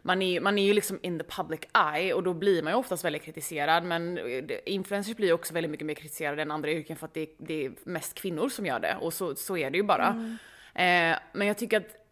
Man 0.03 0.23
är, 0.23 0.41
man 0.41 0.59
är 0.59 0.63
ju 0.63 0.73
liksom 0.73 0.99
in 1.03 1.19
the 1.19 1.25
public 1.25 1.61
eye 1.95 2.15
och 2.15 2.23
då 2.23 2.35
blir 2.35 2.63
man 2.63 2.73
ju 2.73 2.79
oftast 2.79 3.05
väldigt 3.05 3.23
kritiserad 3.23 3.85
men 3.85 4.19
influencers 4.67 5.17
blir 5.17 5.27
ju 5.27 5.33
också 5.33 5.55
väldigt 5.55 5.71
mycket 5.71 5.87
mer 5.87 5.95
kritiserade 5.95 6.43
än 6.43 6.51
andra 6.51 6.71
yrken 6.71 6.97
för 6.97 7.07
att 7.07 7.15
det, 7.15 7.29
det 7.39 7.65
är 7.65 7.73
mest 7.85 8.15
kvinnor 8.15 8.49
som 8.49 8.67
gör 8.67 8.81
det 8.81 8.97
och 9.01 9.13
så, 9.15 9.35
så 9.35 9.57
är 9.57 9.71
det 9.71 9.77
ju 9.77 9.85
bara. 9.85 10.39
Eh, 10.75 11.19
men 11.33 11.47
jag 11.47 11.59
tycker 11.59 11.77
att 11.77 12.04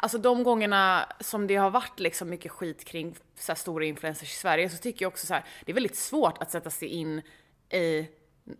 Alltså 0.00 0.18
de 0.18 0.42
gångerna 0.42 1.12
som 1.20 1.46
det 1.46 1.56
har 1.56 1.70
varit 1.70 2.00
liksom 2.00 2.30
mycket 2.30 2.52
skit 2.52 2.84
kring 2.84 3.16
så 3.34 3.52
här 3.52 3.56
stora 3.56 3.84
influencers 3.84 4.32
i 4.32 4.36
Sverige 4.36 4.70
så 4.70 4.76
tycker 4.76 5.04
jag 5.04 5.12
också 5.12 5.26
så 5.26 5.34
här, 5.34 5.44
det 5.64 5.72
är 5.72 5.74
väldigt 5.74 5.96
svårt 5.96 6.38
att 6.38 6.50
sätta 6.50 6.70
sig 6.70 6.88
in 6.88 7.22
i 7.70 8.08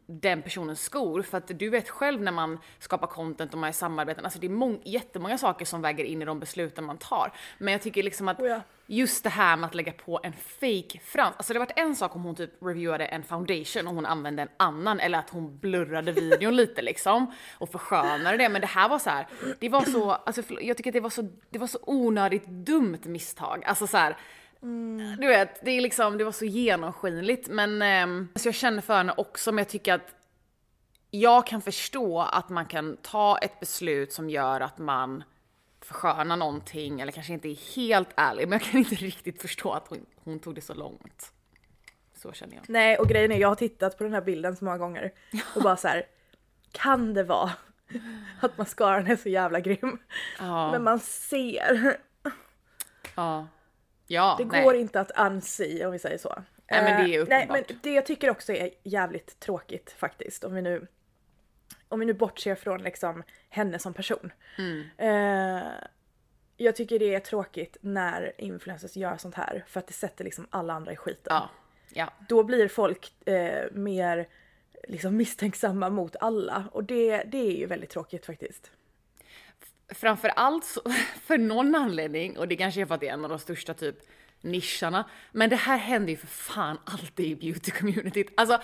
den 0.07 0.43
personens 0.43 0.83
skor. 0.83 1.23
För 1.23 1.39
att 1.39 1.59
du 1.59 1.71
vet 1.71 1.89
själv 1.89 2.23
när 2.23 2.33
man 2.33 2.59
skapar 2.79 3.07
content 3.07 3.53
och 3.53 3.59
man 3.61 3.69
är 3.69 3.73
samarbeten, 3.73 4.25
alltså 4.25 4.39
det 4.39 4.47
är 4.47 4.51
mång- 4.51 4.83
jättemånga 4.85 5.39
saker 5.39 5.65
som 5.65 5.83
väger 5.83 6.05
in 6.05 6.23
i 6.23 6.25
de 6.25 6.41
besluten 6.41 6.85
man 6.85 6.99
tar. 6.99 7.33
Men 7.59 7.73
jag 7.73 7.83
tycker 7.83 8.03
liksom 8.03 8.29
att 8.29 8.41
Oh 8.41 8.49
ja. 8.49 8.61
just 8.87 9.25
det 9.25 9.31
här 9.31 9.57
med 9.57 9.67
att 9.67 9.75
lägga 9.75 9.93
på 9.93 10.21
en 10.23 10.33
fake 10.33 10.99
frans, 11.05 11.35
alltså 11.37 11.53
det 11.53 11.59
varit 11.59 11.73
en 11.79 11.97
sak 11.97 12.17
om 12.17 12.23
hon 12.23 12.35
typ 12.35 12.51
reviewade 12.63 13.05
en 13.07 13.23
foundation 13.23 13.87
och 13.89 13.95
hon 13.95 14.07
använde 14.07 14.43
en 14.43 14.49
annan 14.57 15.01
eller 15.01 15.19
att 15.19 15.31
hon 15.31 15.59
blurrade 15.59 16.13
videon 16.13 16.57
lite 16.63 16.83
liksom 16.83 17.35
och 17.59 17.73
förskönade 17.73 18.37
det. 18.37 18.49
Men 18.49 18.61
det 18.61 18.67
här 18.67 18.89
var 18.89 18.99
så 18.99 19.11
här, 19.11 19.27
det 19.61 19.69
var 19.69 19.81
så, 19.85 20.11
alltså 20.11 20.43
jag 20.61 20.77
tycker 20.77 20.91
att 20.91 20.95
det 20.95 21.01
var 21.01 21.11
så, 21.11 21.31
det 21.51 21.59
var 21.59 21.67
så 21.67 21.79
onödigt 21.83 22.47
dumt 22.47 22.99
misstag. 23.05 23.65
Alltså 23.67 23.87
så 23.87 23.97
här, 23.97 24.17
du 25.19 25.28
vet, 25.28 25.64
det 25.64 25.71
är 25.71 25.81
liksom, 25.81 26.19
det 26.19 26.25
var 26.25 26.33
så 26.33 26.45
genomskinligt. 26.45 27.49
Men 27.49 27.83
ehm, 27.83 28.28
alltså 28.35 28.49
jag 28.49 28.54
känner 28.54 28.83
för 28.83 28.97
henne 28.97 29.14
också, 29.16 29.52
men 29.52 29.59
jag 29.59 29.69
tycker 29.69 29.95
att 29.95 30.14
jag 31.11 31.47
kan 31.47 31.62
förstå 31.62 32.21
att 32.21 32.49
man 32.49 32.66
kan 32.66 32.97
ta 32.97 33.38
ett 33.38 33.61
beslut 33.61 34.12
som 34.12 34.31
gör 34.31 34.61
att 34.61 34.78
man 34.78 35.25
förskönar 35.81 36.37
någonting 36.37 37.00
eller 37.00 37.12
kanske 37.12 37.33
inte 37.33 37.49
är 37.49 37.76
helt 37.76 38.09
ärlig, 38.16 38.49
men 38.49 38.59
jag 38.59 38.62
kan 38.71 38.78
inte 38.78 38.95
riktigt 39.04 39.42
förstå 39.42 39.73
att 39.73 39.88
hon, 39.88 40.07
hon 40.16 40.38
tog 40.38 40.54
det 40.54 40.61
så 40.61 40.75
långt. 40.75 41.33
Så 42.14 42.33
känner 42.33 42.54
jag. 42.54 42.64
Nej 42.69 42.99
och 42.99 43.09
grejen 43.09 43.33
är 43.33 43.37
jag 43.38 43.49
har 43.49 43.54
tittat 43.54 43.99
på 43.99 44.04
den 44.04 44.12
här 44.12 44.21
bilden 44.21 44.57
så 44.57 44.64
många 44.64 44.78
gånger 44.78 45.12
och 45.54 45.62
bara 45.62 45.76
så 45.76 45.88
här. 45.88 46.07
Kan 46.73 47.14
det 47.14 47.25
vara 47.25 47.52
att 48.40 48.59
mascaran 48.59 49.07
är 49.07 49.16
så 49.16 49.28
jävla 49.28 49.61
grym? 49.61 49.99
Ja, 50.38 50.73
Men 50.73 50.83
man 50.83 51.00
ser. 51.00 51.97
ja. 53.14 53.47
Ja, 54.12 54.35
Det 54.38 54.45
nej. 54.45 54.64
går 54.64 54.75
inte 54.75 55.00
att 55.00 55.11
unsee 55.19 55.87
om 55.87 55.92
vi 55.92 55.99
säger 55.99 56.19
så. 56.19 56.42
Nej, 56.71 56.83
men 56.85 57.04
det 57.09 57.14
är 57.16 57.21
Eh, 57.21 57.26
Nej 57.28 57.45
uppenbart. 57.45 57.69
men 57.69 57.78
det 57.83 57.92
jag 57.95 58.07
tycker 58.07 58.31
också 58.31 58.52
är 58.52 58.71
jävligt 58.83 59.40
tråkigt 59.40 59.90
faktiskt 59.99 60.45
om 60.45 60.54
vi 60.54 60.62
nu 60.62 60.87
om 61.88 62.00
vi 62.00 62.07
nu 62.07 62.12
bortser 62.12 62.54
från 62.54 62.83
liksom 62.83 63.23
henne 63.49 63.78
som 63.78 63.95
person. 63.95 64.33
Mm. 64.59 64.85
Eh, 64.99 65.62
jag 66.57 66.76
tycker 66.76 66.99
det 66.99 67.14
är 67.14 67.21
tråkigt 67.21 67.76
när 67.81 68.33
influencers 68.38 68.97
gör 68.97 69.16
sånt 69.16 69.35
här 69.35 69.64
för 69.69 69.81
att 69.81 69.87
det 69.87 69.92
sätter 69.92 70.25
liksom 70.25 70.47
alla 70.50 70.73
andra 70.73 70.92
i 70.92 70.97
skiten. 70.97 71.33
Ja, 71.37 71.50
ja. 71.92 72.12
Då 72.28 72.42
blir 72.42 72.69
folk 72.69 73.28
eh, 73.28 73.64
mer 73.73 74.28
liksom 74.88 75.16
misstänksamma 75.16 75.90
mot 75.90 76.16
alla 76.21 76.64
och 76.73 76.85
det, 76.85 77.23
det 77.23 77.38
är 77.38 77.57
ju 77.57 77.66
väldigt 77.66 77.90
tråkigt 77.90 78.26
faktiskt. 78.26 78.71
Framför 79.95 80.29
allt 80.29 80.65
så, 80.65 80.81
för 81.25 81.39
någon 81.39 81.75
anledning, 81.75 82.39
och 82.39 82.49
det 82.49 82.57
kanske 82.57 82.81
är 82.81 82.87
för 82.87 82.95
att 82.95 83.01
det 83.01 83.09
är 83.09 83.13
en 83.13 83.25
av 83.25 83.31
de 83.31 83.39
största 83.39 83.75
typ 83.75 83.97
nischarna, 84.41 85.05
men 85.33 85.51
det 85.51 85.57
här 85.57 85.77
händer 85.77 86.11
ju 86.11 86.17
för 86.17 86.27
fan 86.27 86.79
alltid 86.85 87.27
i 87.27 87.37
beauty-communityt. 87.37 88.29
Alltså, 88.37 88.61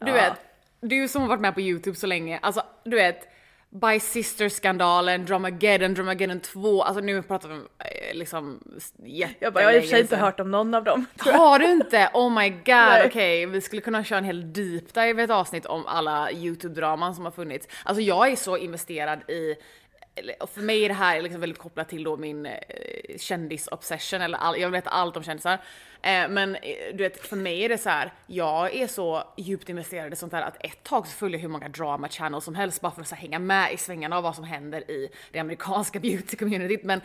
du 0.00 0.12
vet, 0.12 0.32
du 0.80 1.08
som 1.08 1.22
har 1.22 1.28
varit 1.28 1.40
med 1.40 1.54
på 1.54 1.60
YouTube 1.60 1.96
så 1.96 2.06
länge, 2.06 2.38
alltså 2.42 2.62
du 2.84 2.96
vet, 2.96 3.28
By 3.74 4.00
Sister-skandalen, 4.00 5.24
Dramageddon, 5.26 5.94
Dramageddon 5.94 6.40
2, 6.40 6.82
alltså 6.82 7.00
nu 7.00 7.22
pratar 7.22 7.48
vi 7.48 7.54
om 7.54 7.68
eh, 7.78 8.14
liksom 8.14 8.60
Jag, 9.38 9.52
bara, 9.52 9.62
jag 9.62 9.68
har 9.68 9.74
i 9.74 9.78
och 9.78 9.82
för 9.82 9.90
sig 9.90 10.00
inte 10.00 10.16
hört 10.16 10.40
om 10.40 10.50
någon 10.50 10.74
av 10.74 10.84
dem. 10.84 11.06
Har 11.18 11.58
du 11.58 11.72
inte? 11.72 12.10
Oh 12.14 12.40
my 12.40 12.50
god, 12.50 13.06
okej 13.06 13.46
vi 13.46 13.60
skulle 13.60 13.82
kunna 13.82 14.04
köra 14.04 14.18
en 14.18 14.24
hel 14.24 14.52
deep 14.52 14.94
dive 14.94 15.22
i 15.22 15.24
ett 15.24 15.30
avsnitt 15.30 15.66
om 15.66 15.86
alla 15.86 16.30
YouTube-draman 16.30 17.14
som 17.14 17.24
har 17.24 17.32
funnits. 17.32 17.68
Alltså 17.84 18.02
jag 18.02 18.32
är 18.32 18.36
så 18.36 18.56
investerad 18.56 19.30
i 19.30 19.54
och 20.40 20.50
för 20.50 20.60
mig 20.60 20.84
är 20.84 20.88
det 20.88 20.94
här 20.94 21.22
liksom 21.22 21.40
väldigt 21.40 21.58
kopplat 21.58 21.88
till 21.88 22.04
då 22.04 22.16
min 22.16 22.46
eh, 22.46 23.18
kändisobsession, 23.18 24.20
eller 24.20 24.38
all, 24.38 24.60
jag 24.60 24.70
vet 24.70 24.86
allt 24.86 25.16
om 25.16 25.22
kändisar. 25.22 25.58
Eh, 26.02 26.28
men 26.28 26.56
eh, 26.56 26.60
du 26.94 26.96
vet, 26.96 27.26
för 27.26 27.36
mig 27.36 27.64
är 27.64 27.68
det 27.68 27.78
så 27.78 27.88
här, 27.88 28.12
jag 28.26 28.74
är 28.74 28.86
så 28.86 29.32
djupt 29.36 29.68
investerad 29.68 30.12
i 30.12 30.16
sånt 30.16 30.32
där 30.32 30.42
att 30.42 30.56
ett 30.60 30.82
tag 30.82 31.06
så 31.06 31.12
följer 31.12 31.38
jag 31.38 31.42
hur 31.42 31.48
många 31.48 31.68
drama 31.68 32.08
channels 32.08 32.44
som 32.44 32.54
helst 32.54 32.80
bara 32.80 32.92
för 32.92 33.00
att 33.00 33.08
så 33.08 33.14
här, 33.14 33.22
hänga 33.22 33.38
med 33.38 33.72
i 33.72 33.76
svängarna 33.76 34.16
av 34.16 34.22
vad 34.22 34.34
som 34.34 34.44
händer 34.44 34.90
i 34.90 35.08
det 35.32 35.38
amerikanska 35.38 35.98
beauty-communityt. 35.98 36.80
Men 36.84 37.00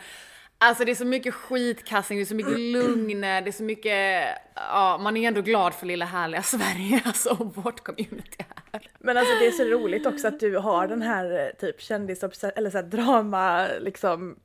Alltså 0.62 0.84
det 0.84 0.90
är 0.90 0.94
så 0.94 1.04
mycket 1.04 1.34
skitkastning, 1.34 2.18
det 2.18 2.22
är 2.22 2.26
så 2.26 2.34
mycket 2.34 2.58
lugn, 2.58 3.20
det 3.20 3.26
är 3.26 3.52
så 3.52 3.62
mycket, 3.62 4.28
ja 4.54 4.98
man 5.02 5.16
är 5.16 5.28
ändå 5.28 5.40
glad 5.40 5.74
för 5.74 5.86
lilla 5.86 6.04
härliga 6.04 6.42
Sverige 6.52 7.02
alltså 7.04 7.30
och 7.30 7.56
vårt 7.56 7.80
community 7.80 8.44
här. 8.72 8.90
Men 8.98 9.16
alltså 9.16 9.34
det 9.34 9.46
är 9.46 9.50
så 9.50 9.64
roligt 9.64 10.06
också 10.06 10.28
att 10.28 10.40
du 10.40 10.56
har 10.56 10.86
den 10.86 11.02
här 11.02 11.46
eh, 11.46 11.58
typ 11.60 11.80
kändis 11.80 12.22
eller 12.56 12.70
så 12.70 12.78
här 12.78 12.84
drama 12.84 13.66
liksom 13.80 14.36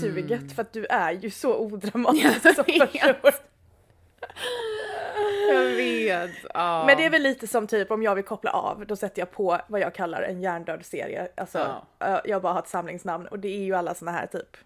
suget 0.00 0.52
för 0.54 0.62
att 0.62 0.72
du 0.72 0.86
är 0.86 1.12
ju 1.12 1.30
så 1.30 1.56
odramatisk 1.58 2.24
Jag 2.44 2.54
som 2.54 2.64
person. 2.64 2.88
Jag 5.48 5.64
vet. 5.64 6.30
Ja. 6.54 6.84
Men 6.86 6.96
det 6.96 7.04
är 7.04 7.10
väl 7.10 7.22
lite 7.22 7.46
som 7.46 7.66
typ 7.66 7.90
om 7.90 8.02
jag 8.02 8.14
vill 8.14 8.24
koppla 8.24 8.50
av 8.50 8.86
då 8.86 8.96
sätter 8.96 9.20
jag 9.20 9.30
på 9.30 9.60
vad 9.66 9.80
jag 9.80 9.94
kallar 9.94 10.22
en 10.22 10.40
hjärndöd 10.40 10.86
serie. 10.86 11.28
Alltså 11.36 11.82
eh, 11.98 12.18
jag 12.24 12.42
bara 12.42 12.52
har 12.52 12.60
ett 12.60 12.68
samlingsnamn 12.68 13.26
och 13.26 13.38
det 13.38 13.48
är 13.48 13.64
ju 13.64 13.74
alla 13.74 13.94
såna 13.94 14.12
här 14.12 14.26
typ 14.26 14.56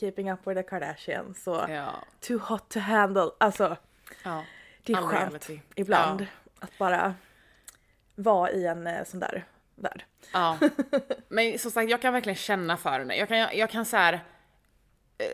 Keeping 0.00 0.30
up 0.32 0.46
with 0.46 0.60
the 0.60 0.62
Kardashians 0.68 1.46
och 1.46 1.70
Ja. 1.70 1.94
Too 2.20 2.38
hot 2.38 2.68
to 2.68 2.78
handle. 2.78 3.30
Alltså 3.38 3.76
ja. 4.24 4.44
det 4.84 4.92
är 4.92 4.96
All 4.96 5.02
skönt 5.06 5.22
reality. 5.22 5.60
ibland 5.74 6.20
Ja. 6.20 6.26
att 6.60 6.78
bara 6.78 7.14
vara 8.14 8.50
i 8.50 8.66
en 8.66 8.86
eh, 8.86 9.04
sån 9.04 9.20
där 9.20 9.44
värld. 9.74 10.04
Ja. 10.32 10.58
Men 11.28 11.58
som 11.58 11.70
sagt, 11.70 11.90
jag 11.90 12.02
kan 12.02 12.12
verkligen 12.12 12.36
känna 12.36 12.76
för 12.76 12.90
henne. 12.98 13.16
Jag 13.16 13.28
kan, 13.28 13.38
jag 13.38 13.70
kan 13.70 13.84
så 13.84 13.96
här. 13.96 14.20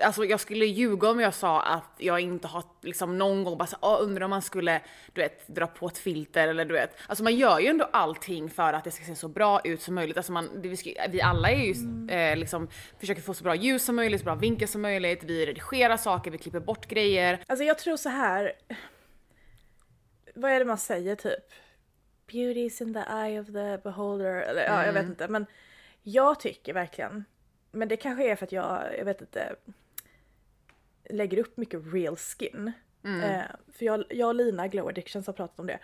Eh, 0.00 0.06
Alltså 0.06 0.24
jag 0.24 0.40
skulle 0.40 0.66
ljuga 0.66 1.10
om 1.10 1.20
jag 1.20 1.34
sa 1.34 1.62
att 1.62 1.90
jag 1.98 2.20
inte 2.20 2.46
har 2.48 2.64
liksom 2.82 3.18
någon 3.18 3.44
gång 3.44 3.58
bara 3.58 3.66
så, 3.66 3.76
"Åh, 3.80 3.96
undrar 4.00 4.24
om 4.24 4.30
man 4.30 4.42
skulle 4.42 4.80
du 5.12 5.20
vet 5.20 5.48
dra 5.48 5.66
på 5.66 5.86
ett 5.86 5.98
filter 5.98 6.48
eller 6.48 6.64
du 6.64 6.74
vet. 6.74 6.96
Alltså 7.06 7.24
man 7.24 7.36
gör 7.36 7.58
ju 7.58 7.66
ändå 7.66 7.88
allting 7.92 8.50
för 8.50 8.72
att 8.72 8.84
det 8.84 8.90
ska 8.90 9.04
se 9.04 9.14
så 9.14 9.28
bra 9.28 9.60
ut 9.64 9.82
som 9.82 9.94
möjligt. 9.94 10.16
Alltså 10.16 10.32
man, 10.32 10.62
det, 10.62 10.68
vi, 10.68 10.76
ska, 10.76 10.90
vi 11.10 11.22
alla 11.22 11.50
är 11.50 11.56
ju 11.64 11.74
eh, 12.10 12.36
liksom 12.36 12.68
försöker 13.00 13.22
få 13.22 13.34
så 13.34 13.44
bra 13.44 13.54
ljus 13.54 13.84
som 13.84 13.96
möjligt, 13.96 14.20
så 14.20 14.24
bra 14.24 14.34
vinkel 14.34 14.68
som 14.68 14.82
möjligt. 14.82 15.24
Vi 15.24 15.46
redigerar 15.46 15.96
saker, 15.96 16.30
vi 16.30 16.38
klipper 16.38 16.60
bort 16.60 16.86
grejer. 16.86 17.42
Alltså 17.46 17.64
jag 17.64 17.78
tror 17.78 17.96
så 17.96 18.08
här. 18.08 18.52
Vad 20.34 20.50
är 20.50 20.58
det 20.58 20.64
man 20.64 20.78
säger 20.78 21.14
typ? 21.16 21.44
Beauty's 22.32 22.82
in 22.82 22.94
the 22.94 23.00
eye 23.10 23.40
of 23.40 23.46
the 23.46 23.78
beholder. 23.84 24.34
Eller 24.42 24.64
ja, 24.64 24.86
jag 24.86 24.92
vet 24.92 25.04
inte. 25.06 25.28
Men 25.28 25.46
jag 26.02 26.40
tycker 26.40 26.72
verkligen. 26.74 27.24
Men 27.76 27.88
det 27.88 27.96
kanske 27.96 28.30
är 28.30 28.36
för 28.36 28.46
att 28.46 28.52
jag, 28.52 28.98
jag 28.98 29.04
vet 29.04 29.20
inte. 29.20 29.56
Lägger 31.10 31.38
upp 31.38 31.56
mycket 31.56 31.80
real 31.92 32.16
skin. 32.16 32.72
Eh, 33.22 33.42
för 33.72 33.86
jag, 33.86 34.04
jag 34.10 34.28
och 34.28 34.34
Lina, 34.34 34.68
Glow 34.68 34.88
Addictions, 34.88 35.26
har 35.26 35.32
pratat 35.32 35.60
om 35.60 35.66
det. 35.66 35.78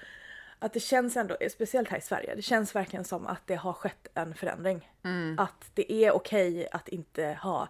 Att 0.58 0.72
det 0.72 0.80
känns 0.80 1.16
ändå, 1.16 1.36
speciellt 1.50 1.88
här 1.88 1.98
i 1.98 2.00
Sverige, 2.00 2.34
det 2.34 2.42
känns 2.42 2.74
verkligen 2.74 3.04
som 3.04 3.26
att 3.26 3.46
det 3.46 3.54
har 3.54 3.72
skett 3.72 4.08
en 4.14 4.34
förändring. 4.34 4.90
Att 5.38 5.70
det 5.74 5.92
är 5.92 6.12
okej 6.12 6.68
att 6.72 6.88
inte 6.88 7.38
ha 7.42 7.68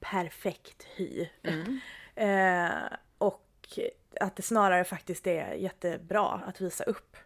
perfekt 0.00 0.82
hy. 0.96 1.28
Eh, 2.18 2.70
och 3.18 3.78
att 4.20 4.36
det 4.36 4.42
snarare 4.42 4.84
faktiskt 4.84 5.26
är 5.26 5.52
jättebra 5.52 6.28
att 6.46 6.60
visa 6.60 6.84
upp. 6.84 7.16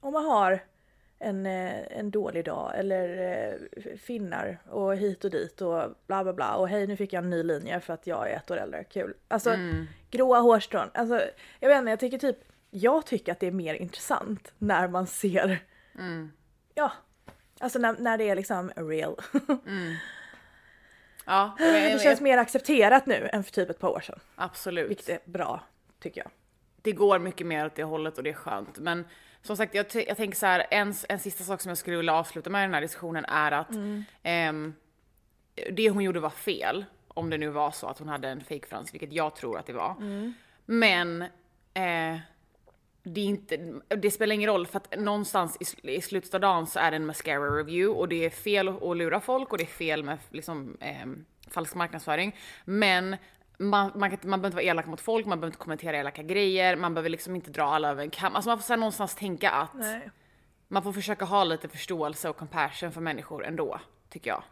Om 0.00 0.12
man 0.12 0.24
har 0.24 0.64
en, 1.18 1.46
eh, 1.46 1.98
en 1.98 2.10
dålig 2.10 2.44
dag 2.44 2.72
eller 2.76 3.08
eh, 3.18 3.96
finnar 3.96 4.58
och 4.70 4.96
hit 4.96 5.24
och 5.24 5.30
dit 5.30 5.60
och 5.62 5.82
bla 6.06 6.22
bla 6.24 6.32
bla 6.32 6.54
och 6.54 6.68
hej 6.68 6.86
nu 6.86 6.96
fick 6.96 7.12
jag 7.12 7.24
en 7.24 7.30
ny 7.30 7.42
linje 7.42 7.80
för 7.80 7.92
att 7.94 8.06
jag 8.06 8.30
är 8.30 8.36
ett 8.36 8.50
år 8.50 8.56
äldre, 8.56 8.84
kul. 8.84 9.14
Alltså 9.28 9.54
gråa 10.10 10.38
hårstrån, 10.38 10.90
alltså 10.94 11.20
jag 11.60 11.68
vet 11.68 11.78
inte, 11.78 11.90
jag 11.90 12.00
tycker 12.00 12.18
typ, 12.18 12.38
jag 12.70 13.06
tycker 13.06 13.32
att 13.32 13.40
det 13.40 13.46
är 13.46 13.52
mer 13.52 13.74
intressant 13.74 14.52
när 14.58 14.88
man 14.88 15.06
ser, 15.06 15.58
ja, 16.74 16.92
alltså 17.60 17.78
när, 17.78 17.96
när 17.98 18.18
det 18.18 18.28
är 18.28 18.36
liksom 18.36 18.70
real. 18.76 19.16
Ja, 21.28 21.56
Det 21.58 22.00
känns 22.02 22.20
mer 22.20 22.38
accepterat 22.38 23.06
nu 23.06 23.28
än 23.32 23.44
för 23.44 23.52
typ 23.52 23.70
ett 23.70 23.78
par 23.78 23.88
år 23.88 24.00
sedan. 24.00 24.18
absolut. 24.34 24.90
Vilket 24.90 25.08
är 25.08 25.18
bra, 25.24 25.60
tycker 26.00 26.20
jag. 26.20 26.30
det 26.82 26.92
går 26.92 27.18
mycket 27.18 27.46
mer 27.46 27.66
åt 27.66 27.74
det 27.74 27.84
hållet 27.84 28.18
och 28.18 28.24
det 28.24 28.30
är 28.30 28.34
skönt. 28.34 28.78
Men 28.78 29.04
som 29.46 29.56
sagt, 29.56 29.74
jag, 29.74 29.86
jag 30.08 30.16
tänker 30.16 30.36
så 30.38 30.46
här, 30.46 30.66
en, 30.70 30.94
en 31.08 31.18
sista 31.18 31.44
sak 31.44 31.60
som 31.60 31.68
jag 31.68 31.78
skulle 31.78 31.96
vilja 31.96 32.14
avsluta 32.14 32.50
med 32.50 32.60
i 32.60 32.66
den 32.66 32.74
här 32.74 32.80
diskussionen 32.80 33.24
är 33.24 33.52
att 33.52 33.70
ehm, 34.22 34.74
det 35.72 35.90
hon 35.90 36.02
gjorde 36.02 36.20
var 36.20 36.30
fel. 36.30 36.84
Om 37.08 37.30
det 37.30 37.38
nu 37.38 37.48
var 37.48 37.70
så 37.70 37.86
att 37.86 37.98
hon 37.98 38.08
hade 38.08 38.28
en 38.28 38.40
fake 38.40 38.66
frans, 38.68 38.94
vilket 38.94 39.12
jag 39.12 39.36
tror 39.36 39.58
att 39.58 39.66
det 39.66 39.72
var. 39.72 39.94
Men 40.66 41.22
eh, 41.74 42.18
det, 43.02 43.20
inte, 43.20 43.72
det 43.88 44.10
spelar 44.10 44.34
ingen 44.34 44.50
roll 44.50 44.66
för 44.66 44.76
att 44.76 44.98
någonstans 44.98 45.76
i, 45.82 45.90
i 45.96 46.00
slutet 46.00 46.34
av 46.34 46.40
dagen 46.40 46.66
så 46.66 46.78
är 46.78 46.90
det 46.90 46.96
en 46.96 47.06
mascara 47.06 47.58
review 47.58 48.00
och 48.00 48.08
det 48.08 48.24
är 48.24 48.30
fel 48.30 48.68
att 48.68 48.96
lura 48.96 49.20
folk 49.20 49.52
och 49.52 49.58
det 49.58 49.64
är 49.64 49.66
fel 49.66 50.04
med 50.04 50.18
liksom, 50.30 50.76
ehm, 50.80 51.24
falsk 51.50 51.74
marknadsföring. 51.74 52.36
Men 52.64 53.16
man, 53.58 53.92
man, 53.94 54.10
man 54.10 54.20
behöver 54.20 54.46
inte 54.46 54.54
vara 54.56 54.64
elak 54.64 54.86
mot 54.86 55.00
folk, 55.00 55.26
man 55.26 55.40
behöver 55.40 55.52
inte 55.52 55.62
kommentera 55.64 55.96
elaka 55.96 56.22
grejer, 56.22 56.76
man 56.76 56.94
behöver 56.94 57.08
liksom 57.10 57.36
inte 57.36 57.50
dra 57.50 57.62
alla 57.62 57.90
över 57.90 58.02
en 58.02 58.10
kam. 58.10 58.36
Alltså 58.36 58.50
man 58.50 58.58
får 58.58 58.64
så 58.64 58.76
någonstans 58.76 59.14
tänka 59.14 59.50
att 59.50 59.74
Nej. 59.74 60.10
Man 60.68 60.82
får 60.82 60.92
försöka 60.92 61.24
ha 61.24 61.44
lite 61.44 61.68
förståelse 61.68 62.28
och 62.28 62.36
compassion 62.36 62.92
för 62.92 63.00
människor 63.00 63.44
ändå, 63.44 63.80
tycker 64.08 64.30
jag. 64.30 64.42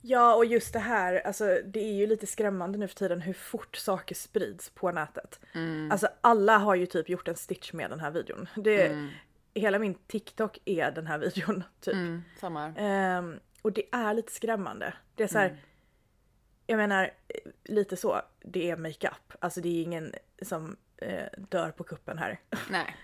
Ja, 0.00 0.34
och 0.34 0.44
just 0.44 0.72
det 0.72 0.78
här, 0.78 1.26
alltså 1.26 1.58
det 1.64 1.80
är 1.80 1.92
ju 1.92 2.06
lite 2.06 2.26
skrämmande 2.26 2.78
nu 2.78 2.88
för 2.88 2.94
tiden 2.94 3.20
hur 3.20 3.32
fort 3.32 3.76
saker 3.76 4.14
sprids 4.14 4.70
på 4.70 4.92
nätet. 4.92 5.40
Alltså 5.90 6.08
alla 6.20 6.58
har 6.58 6.74
ju 6.74 6.86
typ 6.86 7.08
gjort 7.08 7.28
en 7.28 7.36
stitch 7.36 7.72
med 7.72 7.90
den 7.90 8.00
här 8.00 8.10
videon. 8.10 8.48
Det, 8.54 9.08
Hela 9.54 9.78
min 9.78 9.94
TikTok 9.94 10.58
är 10.64 10.90
den 10.90 11.06
här 11.06 11.18
videon, 11.18 11.64
typ. 11.80 11.94
Mm, 11.94 12.22
samma. 12.40 12.66
Ehm, 12.76 13.40
och 13.62 13.72
det 13.72 13.82
är 13.92 14.14
lite 14.14 14.32
skrämmande. 14.32 14.94
Det 15.14 15.22
är 15.22 15.28
så 15.28 15.38
här, 15.38 15.56
jag 16.66 16.76
menar 16.76 17.04
eh, 17.28 17.50
lite 17.64 17.96
så, 17.96 18.20
det 18.40 18.70
är 18.70 18.76
makeup. 18.76 19.32
Alltså 19.38 19.60
det 19.60 19.68
är 19.68 19.82
ingen 19.82 20.12
som 20.42 20.76
eh, 20.96 21.24
dör 21.36 21.70
på 21.70 21.84
kuppen 21.84 22.18
här. 22.18 22.40
Nej. 22.70 22.96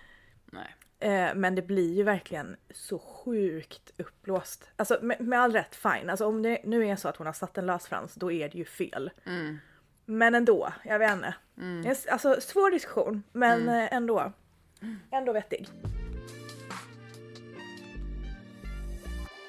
Nej. 0.46 0.74
Eh, 0.98 1.34
men 1.34 1.54
det 1.54 1.62
blir 1.62 1.94
ju 1.94 2.02
verkligen 2.02 2.56
så 2.70 2.98
sjukt 2.98 3.92
uppblåst. 3.96 4.70
Alltså 4.76 4.98
med, 5.02 5.20
med 5.20 5.40
all 5.40 5.52
rätt, 5.52 5.74
fine. 5.74 6.10
Alltså 6.10 6.26
om 6.26 6.42
det 6.42 6.60
nu 6.64 6.86
är 6.86 6.96
så 6.96 7.08
att 7.08 7.16
hon 7.16 7.26
har 7.26 7.34
satt 7.34 7.58
en 7.58 7.66
lösfrans, 7.66 8.14
då 8.14 8.32
är 8.32 8.48
det 8.48 8.58
ju 8.58 8.64
fel. 8.64 9.10
Men 10.04 10.34
ändå, 10.34 10.72
jag 10.84 10.98
vet 10.98 11.12
inte. 11.12 11.34
S- 11.86 12.06
Alltså 12.10 12.40
svår 12.40 12.70
diskussion, 12.70 13.22
men 13.32 13.68
eh, 13.68 13.92
ändå. 13.94 14.32
Ändå 15.10 15.32
vettig. 15.32 15.68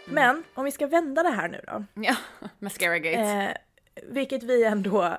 Men 0.05 0.43
om 0.53 0.65
vi 0.65 0.71
ska 0.71 0.87
vända 0.87 1.23
det 1.23 1.29
här 1.29 1.49
nu 1.49 1.61
då. 1.67 1.83
Ja, 2.03 2.15
mascara 2.59 2.97
gate. 2.99 3.19
Eh, 3.19 3.51
vilket 4.03 4.43
vi 4.43 4.63
ändå 4.63 5.17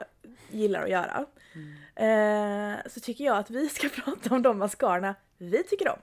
gillar 0.50 0.83
att 0.83 0.90
göra. 0.90 1.26
Eh, 1.97 2.78
så 2.87 3.00
tycker 3.00 3.25
jag 3.25 3.37
att 3.37 3.50
vi 3.50 3.69
ska 3.69 3.88
prata 4.04 4.35
om 4.35 4.43
de 4.43 4.59
mascarorna 4.59 5.14
vi 5.38 5.62
tycker 5.62 5.88
om. 5.88 5.99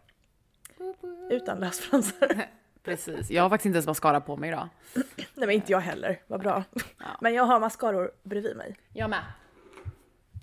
Utan 1.29 1.59
lösfransar. 1.59 2.47
Precis. 2.83 3.29
Jag 3.31 3.41
har 3.41 3.49
faktiskt 3.49 3.65
inte 3.65 3.75
ens 3.75 3.87
mascara 3.87 4.21
på 4.21 4.37
mig 4.37 4.49
idag. 4.49 4.69
Nej 5.15 5.47
men 5.47 5.51
inte 5.51 5.71
jag 5.71 5.79
heller, 5.79 6.19
vad 6.27 6.39
bra. 6.39 6.63
Men 7.21 7.33
jag 7.33 7.43
har 7.43 7.59
mascaror 7.59 8.11
bredvid 8.23 8.57
mig. 8.57 8.75
Jag 8.93 9.09
med. 9.09 9.23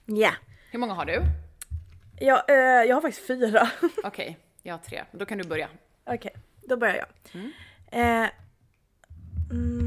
Ja. 0.06 0.30
Hur 0.70 0.78
många 0.78 0.94
har 0.94 1.04
du? 1.04 1.22
Jag, 2.20 2.50
eh, 2.50 2.56
jag 2.88 2.96
har 2.96 3.00
faktiskt 3.00 3.26
fyra. 3.26 3.70
Okej, 4.04 4.38
jag 4.62 4.74
har 4.74 4.78
tre. 4.78 5.04
Då 5.12 5.26
kan 5.26 5.38
du 5.38 5.44
börja. 5.44 5.68
Okej, 6.04 6.32
då 6.62 6.76
börjar 6.76 6.96
jag. 6.96 7.42
Eh, 7.90 8.30
mm, 9.50 9.77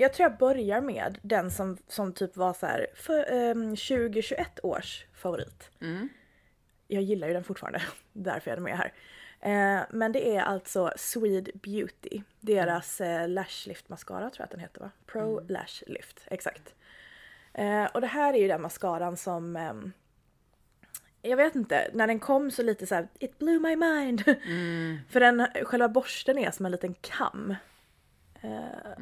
jag 0.00 0.12
tror 0.12 0.30
jag 0.30 0.38
börjar 0.38 0.80
med 0.80 1.18
den 1.22 1.50
som, 1.50 1.78
som 1.88 2.12
typ 2.12 2.36
var 2.36 2.52
så 2.52 2.66
här 2.66 2.86
för, 2.94 3.32
ehm, 3.32 3.76
2021 3.76 4.60
års 4.62 5.06
favorit. 5.14 5.70
Jag 6.86 7.02
gillar 7.02 7.28
ju 7.28 7.34
den 7.34 7.44
fortfarande, 7.44 7.82
därför 8.12 8.50
är 8.50 8.54
den 8.54 8.64
med 8.64 8.78
här. 8.78 8.92
Eh, 9.40 9.86
men 9.90 10.12
det 10.12 10.36
är 10.36 10.42
alltså 10.42 10.92
Swede 10.96 11.50
Beauty. 11.54 12.22
Deras 12.40 13.00
eh, 13.00 13.28
Lash 13.28 13.68
Lift 13.68 13.88
Mascara 13.88 14.30
tror 14.30 14.34
jag 14.38 14.44
att 14.44 14.50
den 14.50 14.60
heter 14.60 14.80
va? 14.80 14.90
Pro 15.06 15.40
Lash 15.48 15.82
Lift, 15.86 16.26
exakt. 16.26 16.74
Eh, 17.54 17.84
och 17.84 18.00
det 18.00 18.06
här 18.06 18.34
är 18.34 18.38
ju 18.38 18.48
den 18.48 18.62
mascaran 18.62 19.16
som 19.16 19.56
ehm, 19.56 19.92
jag 21.22 21.36
vet 21.36 21.54
inte, 21.54 21.90
när 21.94 22.06
den 22.06 22.20
kom 22.20 22.50
så 22.50 22.62
lite 22.62 22.86
så 22.86 22.94
här, 22.94 23.08
it 23.18 23.38
blew 23.38 23.60
my 23.60 23.76
mind. 23.76 24.24
För 25.10 25.20
den, 25.20 25.46
själva 25.64 25.88
borsten 25.88 26.38
är 26.38 26.50
som 26.50 26.66
en 26.66 26.72
liten 26.72 26.94
kam. 26.94 27.54
Eh, 28.40 28.92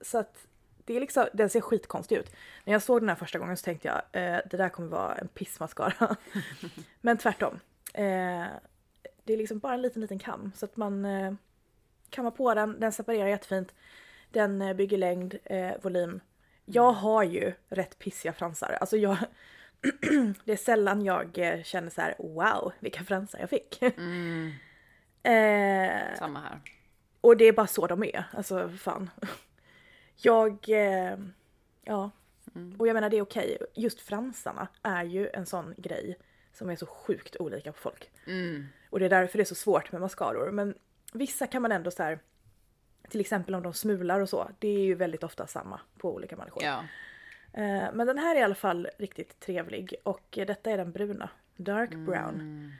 Så 0.00 0.18
att 0.18 0.46
det 0.84 0.96
är 0.96 1.00
liksom, 1.00 1.26
den 1.32 1.50
ser 1.50 1.60
skitkonstig 1.60 2.16
ut. 2.16 2.32
När 2.64 2.72
jag 2.72 2.82
såg 2.82 3.02
den 3.02 3.08
här 3.08 3.16
första 3.16 3.38
gången 3.38 3.56
så 3.56 3.64
tänkte 3.64 3.88
jag, 3.88 3.96
eh, 3.96 4.40
det 4.50 4.56
där 4.56 4.68
kommer 4.68 4.88
vara 4.88 5.14
en 5.14 5.28
pissmascara. 5.28 6.16
Men 7.00 7.18
tvärtom. 7.18 7.60
Eh, 7.94 8.44
det 9.24 9.32
är 9.32 9.36
liksom 9.36 9.58
bara 9.58 9.74
en 9.74 9.82
liten, 9.82 10.02
liten 10.02 10.18
kam. 10.18 10.52
Så 10.56 10.64
att 10.64 10.76
man 10.76 11.04
eh, 11.04 11.32
kammar 12.10 12.30
på 12.30 12.54
den, 12.54 12.80
den 12.80 12.92
separerar 12.92 13.28
jättefint. 13.28 13.74
Den 14.30 14.62
eh, 14.62 14.72
bygger 14.74 14.98
längd, 14.98 15.38
eh, 15.44 15.72
volym. 15.82 16.20
Jag 16.64 16.92
har 16.92 17.22
ju 17.22 17.52
rätt 17.68 17.98
pissiga 17.98 18.32
fransar. 18.32 18.78
Alltså 18.80 18.96
jag, 18.96 19.16
det 20.44 20.52
är 20.52 20.56
sällan 20.56 21.04
jag 21.04 21.60
känner 21.64 21.90
så 21.90 22.00
här: 22.00 22.14
wow 22.18 22.72
vilka 22.80 23.04
fransar 23.04 23.38
jag 23.38 23.50
fick. 23.50 23.82
eh, 25.22 26.14
Samma 26.18 26.40
här. 26.40 26.60
Och 27.26 27.36
det 27.36 27.44
är 27.44 27.52
bara 27.52 27.66
så 27.66 27.86
de 27.86 28.02
är, 28.04 28.24
alltså 28.32 28.68
fan. 28.68 29.10
Jag, 30.16 30.68
eh, 30.68 31.18
ja. 31.84 32.10
Och 32.78 32.88
jag 32.88 32.94
menar 32.94 33.10
det 33.10 33.16
är 33.16 33.22
okej, 33.22 33.58
just 33.74 34.00
fransarna 34.00 34.68
är 34.82 35.04
ju 35.04 35.28
en 35.32 35.46
sån 35.46 35.74
grej 35.76 36.18
som 36.52 36.70
är 36.70 36.76
så 36.76 36.86
sjukt 36.86 37.36
olika 37.36 37.72
på 37.72 37.78
folk. 37.78 38.10
Och 38.90 38.98
det 38.98 39.04
är 39.04 39.10
därför 39.10 39.38
det 39.38 39.42
är 39.42 39.44
så 39.44 39.54
svårt 39.54 39.92
med 39.92 40.00
mascaror. 40.00 40.50
Men 40.50 40.74
vissa 41.12 41.46
kan 41.46 41.62
man 41.62 41.72
ändå 41.72 41.90
så 41.90 42.02
här, 42.02 42.18
till 43.08 43.20
exempel 43.20 43.54
om 43.54 43.62
de 43.62 43.72
smular 43.74 44.20
och 44.20 44.28
så, 44.28 44.50
det 44.58 44.68
är 44.68 44.80
ju 44.80 44.94
väldigt 44.94 45.24
ofta 45.24 45.46
samma 45.46 45.80
på 45.98 46.14
olika 46.14 46.36
människor. 46.36 46.62
Ja. 46.64 46.84
Eh, 47.52 47.92
Men 47.92 48.06
den 48.06 48.18
här 48.18 48.36
är 48.36 48.40
i 48.40 48.42
alla 48.42 48.54
fall 48.54 48.88
riktigt 48.98 49.40
trevlig 49.40 49.94
och 50.02 50.26
detta 50.30 50.70
är 50.70 50.76
den 50.76 50.92
bruna. 50.92 51.28
Dark 51.56 51.90
brown. 51.90 52.72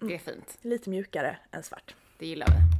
Det 0.00 0.14
är 0.14 0.18
fint. 0.18 0.58
Lite 0.62 0.90
mjukare 0.90 1.38
än 1.50 1.62
svart. 1.62 1.94
Det 2.18 2.26
gillar 2.26 2.46
vi. 2.46 2.75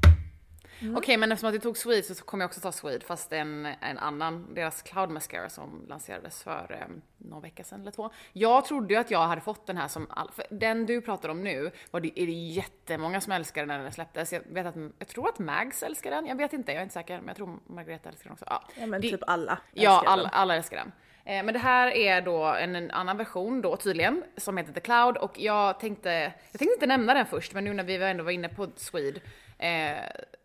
Okej, 0.97 1.17
men 1.17 1.33
eftersom 1.33 1.49
att 1.49 1.55
du 1.55 1.59
tog 1.61 1.77
Swede 1.77 2.03
så 2.03 2.25
kommer 2.25 2.43
jag 2.45 2.49
också 2.49 2.61
ta 2.61 2.73
Swede, 2.73 3.05
fast 3.07 3.33
en, 3.33 3.67
en 3.67 3.99
annan, 3.99 4.55
deras 4.55 4.83
Cloud 4.83 5.11
Mascara 5.11 5.49
som 5.49 5.87
lanserades 5.89 6.43
för 6.43 6.79
eh, 6.81 6.95
någon 7.19 7.43
vecka 7.43 7.65
sedan 7.65 7.81
eller 7.81 7.91
två. 7.91 8.11
Jag 8.33 8.65
trodde 8.65 8.95
ju 8.95 9.01
att 9.01 9.11
jag 9.11 9.27
hade 9.27 9.41
fått 9.41 9.67
den 9.67 9.77
här 9.77 9.89
som, 9.89 10.07
all, 10.11 10.31
för 10.31 10.45
den 10.51 10.87
du 10.87 11.01
pratar 11.01 11.29
om 11.29 11.45
nu, 11.45 11.71
var 11.91 12.01
det, 12.01 12.21
är 12.21 12.27
det 12.27 12.33
jättemånga 12.33 13.21
som 13.21 13.33
älskade 13.33 13.67
när 13.67 13.79
den 13.79 13.93
släpptes. 13.93 14.33
Jag, 14.33 14.43
vet 14.49 14.67
att, 14.67 14.75
jag 14.99 15.09
tror 15.09 15.29
att 15.29 15.39
Mags 15.39 15.83
älskar 15.83 16.11
den, 16.11 16.27
jag 16.27 16.37
vet 16.37 16.53
inte, 16.53 16.73
jag 16.73 16.79
är 16.79 16.83
inte 16.83 16.95
säker, 16.95 17.17
men 17.19 17.27
jag 17.29 17.37
tror 17.37 17.59
Margareta 17.67 18.09
älskar 18.09 18.25
den 18.25 18.33
också. 18.33 18.45
Ja, 18.49 18.63
Ja 18.81 18.87
men 18.87 19.01
Det- 19.01 19.11
typ 19.11 19.21
alla 19.27 19.59
Ja, 19.73 19.93
älskar 19.99 20.13
alla, 20.13 20.23
den. 20.23 20.33
alla 20.33 20.57
älskar 20.57 20.77
den. 20.77 20.93
Eh, 21.25 21.45
Men 21.45 21.55
det 21.55 21.59
här 21.61 21.89
är 21.91 22.21
då 22.23 22.45
en, 22.45 22.77
en 22.77 22.91
annan 22.91 23.17
version 23.17 23.63
då 23.63 23.77
tydligen, 23.77 24.23
som 24.37 24.57
heter 24.57 24.73
The 24.73 24.81
Cloud 24.81 25.17
och 25.17 25.39
jag 25.41 25.81
tänkte, 25.81 26.11
jag 26.51 26.59
tänkte 26.59 26.75
inte 26.75 26.87
nämna 26.87 27.15
den 27.15 27.27
först, 27.27 27.53
men 27.55 27.65
nu 27.65 27.73
när 27.75 27.85
vi 27.85 27.97
ändå 27.97 28.25
var 28.25 28.31
inne 28.31 28.49
på 28.49 28.69
Swede, 28.77 29.21
eh, 29.59 29.97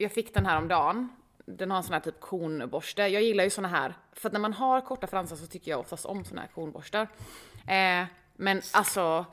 jag 0.01 0.11
fick 0.11 0.33
den 0.33 0.45
här 0.45 0.57
om 0.57 0.67
dagen. 0.67 1.09
Den 1.45 1.71
har 1.71 1.77
en 1.77 1.83
sån 1.83 1.93
här 1.93 1.99
typ 1.99 2.19
kornborste. 2.19 3.01
Jag 3.01 3.23
gillar 3.23 3.43
ju 3.43 3.49
såna 3.49 3.67
här, 3.67 3.93
för 4.13 4.29
att 4.29 4.33
när 4.33 4.39
man 4.39 4.53
har 4.53 4.81
korta 4.81 5.07
fransar 5.07 5.35
så 5.35 5.47
tycker 5.47 5.71
jag 5.71 5.79
oftast 5.79 6.05
om 6.05 6.25
såna 6.25 6.41
här 6.41 6.47
kornborstar. 6.47 7.07
Eh, 7.67 8.05
men 8.35 8.61
alltså, 8.73 9.25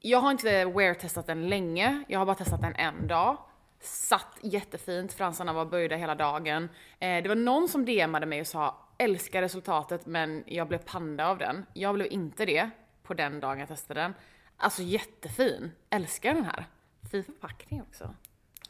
jag 0.00 0.20
har 0.20 0.30
inte 0.30 0.64
wear-testat 0.64 1.26
den 1.26 1.48
länge, 1.48 2.04
jag 2.08 2.18
har 2.18 2.26
bara 2.26 2.36
testat 2.36 2.60
den 2.60 2.74
en 2.74 3.06
dag. 3.06 3.36
Satt 3.80 4.38
jättefint, 4.42 5.12
fransarna 5.12 5.52
var 5.52 5.64
böjda 5.64 5.96
hela 5.96 6.14
dagen. 6.14 6.68
Eh, 6.98 7.22
det 7.22 7.28
var 7.28 7.36
någon 7.36 7.68
som 7.68 7.84
DMade 7.84 8.26
mig 8.26 8.40
och 8.40 8.46
sa 8.46 8.88
älskar 8.98 9.42
resultatet 9.42 10.06
men 10.06 10.44
jag 10.46 10.68
blev 10.68 10.78
panda 10.78 11.26
av 11.26 11.38
den. 11.38 11.66
Jag 11.72 11.94
blev 11.94 12.12
inte 12.12 12.46
det 12.46 12.70
på 13.02 13.14
den 13.14 13.40
dagen 13.40 13.58
jag 13.58 13.68
testade 13.68 14.00
den. 14.00 14.14
Alltså 14.56 14.82
jättefin, 14.82 15.70
älskar 15.90 16.34
den 16.34 16.44
här. 16.44 16.66
Fin 17.10 17.24
förpackning 17.24 17.82
också. 17.82 18.14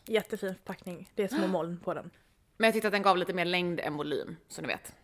Jättefin 0.08 0.54
förpackning. 0.54 1.10
Det 1.14 1.22
är 1.22 1.28
små 1.28 1.46
moln 1.46 1.80
på 1.84 1.94
den. 1.94 2.10
Men 2.56 2.66
jag 2.66 2.74
tyckte 2.74 2.88
att 2.88 2.92
den 2.92 3.02
gav 3.02 3.16
lite 3.16 3.32
mer 3.32 3.44
längd 3.44 3.80
än 3.80 3.96
volym, 3.96 4.36
så 4.48 4.62
ni 4.62 4.68
vet. 4.68 4.94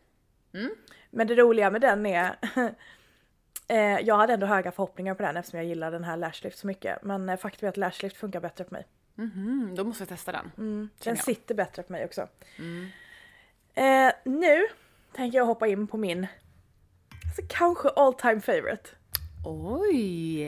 Men 1.10 1.26
det 1.26 1.34
roliga 1.34 1.70
med 1.70 1.80
den 1.80 2.06
är 2.06 2.36
eh, 3.68 3.78
jag 3.78 4.16
hade 4.16 4.32
ändå 4.32 4.46
höga 4.46 4.72
förhoppningar 4.72 5.14
på 5.14 5.22
den 5.22 5.36
eftersom 5.36 5.58
jag 5.58 5.66
gillar 5.66 5.90
den 5.90 6.04
här 6.04 6.16
Lashlift 6.16 6.58
så 6.58 6.66
mycket. 6.66 7.02
Men 7.02 7.28
eh, 7.28 7.36
faktum 7.36 7.66
är 7.66 7.68
att 7.70 7.76
Lashlift 7.76 8.16
funkar 8.16 8.40
bättre 8.40 8.64
på 8.64 8.74
mig. 8.74 8.86
Mm, 9.18 9.74
då 9.76 9.84
måste 9.84 10.02
jag 10.02 10.08
testa 10.08 10.32
den. 10.32 10.50
Den 10.56 10.90
känner 11.00 11.16
jag. 11.16 11.24
sitter 11.24 11.54
bättre 11.54 11.82
på 11.82 11.92
mig 11.92 12.04
också. 12.04 12.28
Eh, 13.74 14.12
nu 14.24 14.66
tänker 15.12 15.38
jag 15.38 15.46
hoppa 15.46 15.66
in 15.66 15.86
på 15.86 15.96
min 15.96 16.26
alltså, 17.26 17.42
kanske 17.48 17.88
all 17.88 18.14
time 18.14 18.40
favorite. 18.40 18.90
Oj! 19.44 20.42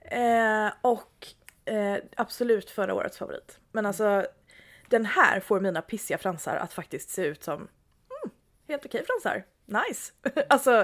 Eh, 0.00 0.72
och 0.82 1.26
eh, 1.66 1.96
absolut 2.16 2.70
förra 2.70 2.94
årets 2.94 3.18
favorit. 3.18 3.58
Men 3.72 3.86
alltså 3.86 4.26
den 4.88 5.06
här 5.06 5.40
får 5.40 5.60
mina 5.60 5.82
pissiga 5.82 6.18
fransar 6.18 6.56
att 6.56 6.72
faktiskt 6.72 7.10
se 7.10 7.24
ut 7.24 7.42
som 7.42 7.56
mm, 7.56 8.34
helt 8.68 8.86
okej 8.86 9.04
fransar. 9.06 9.44
Nice! 9.64 10.12
alltså 10.48 10.80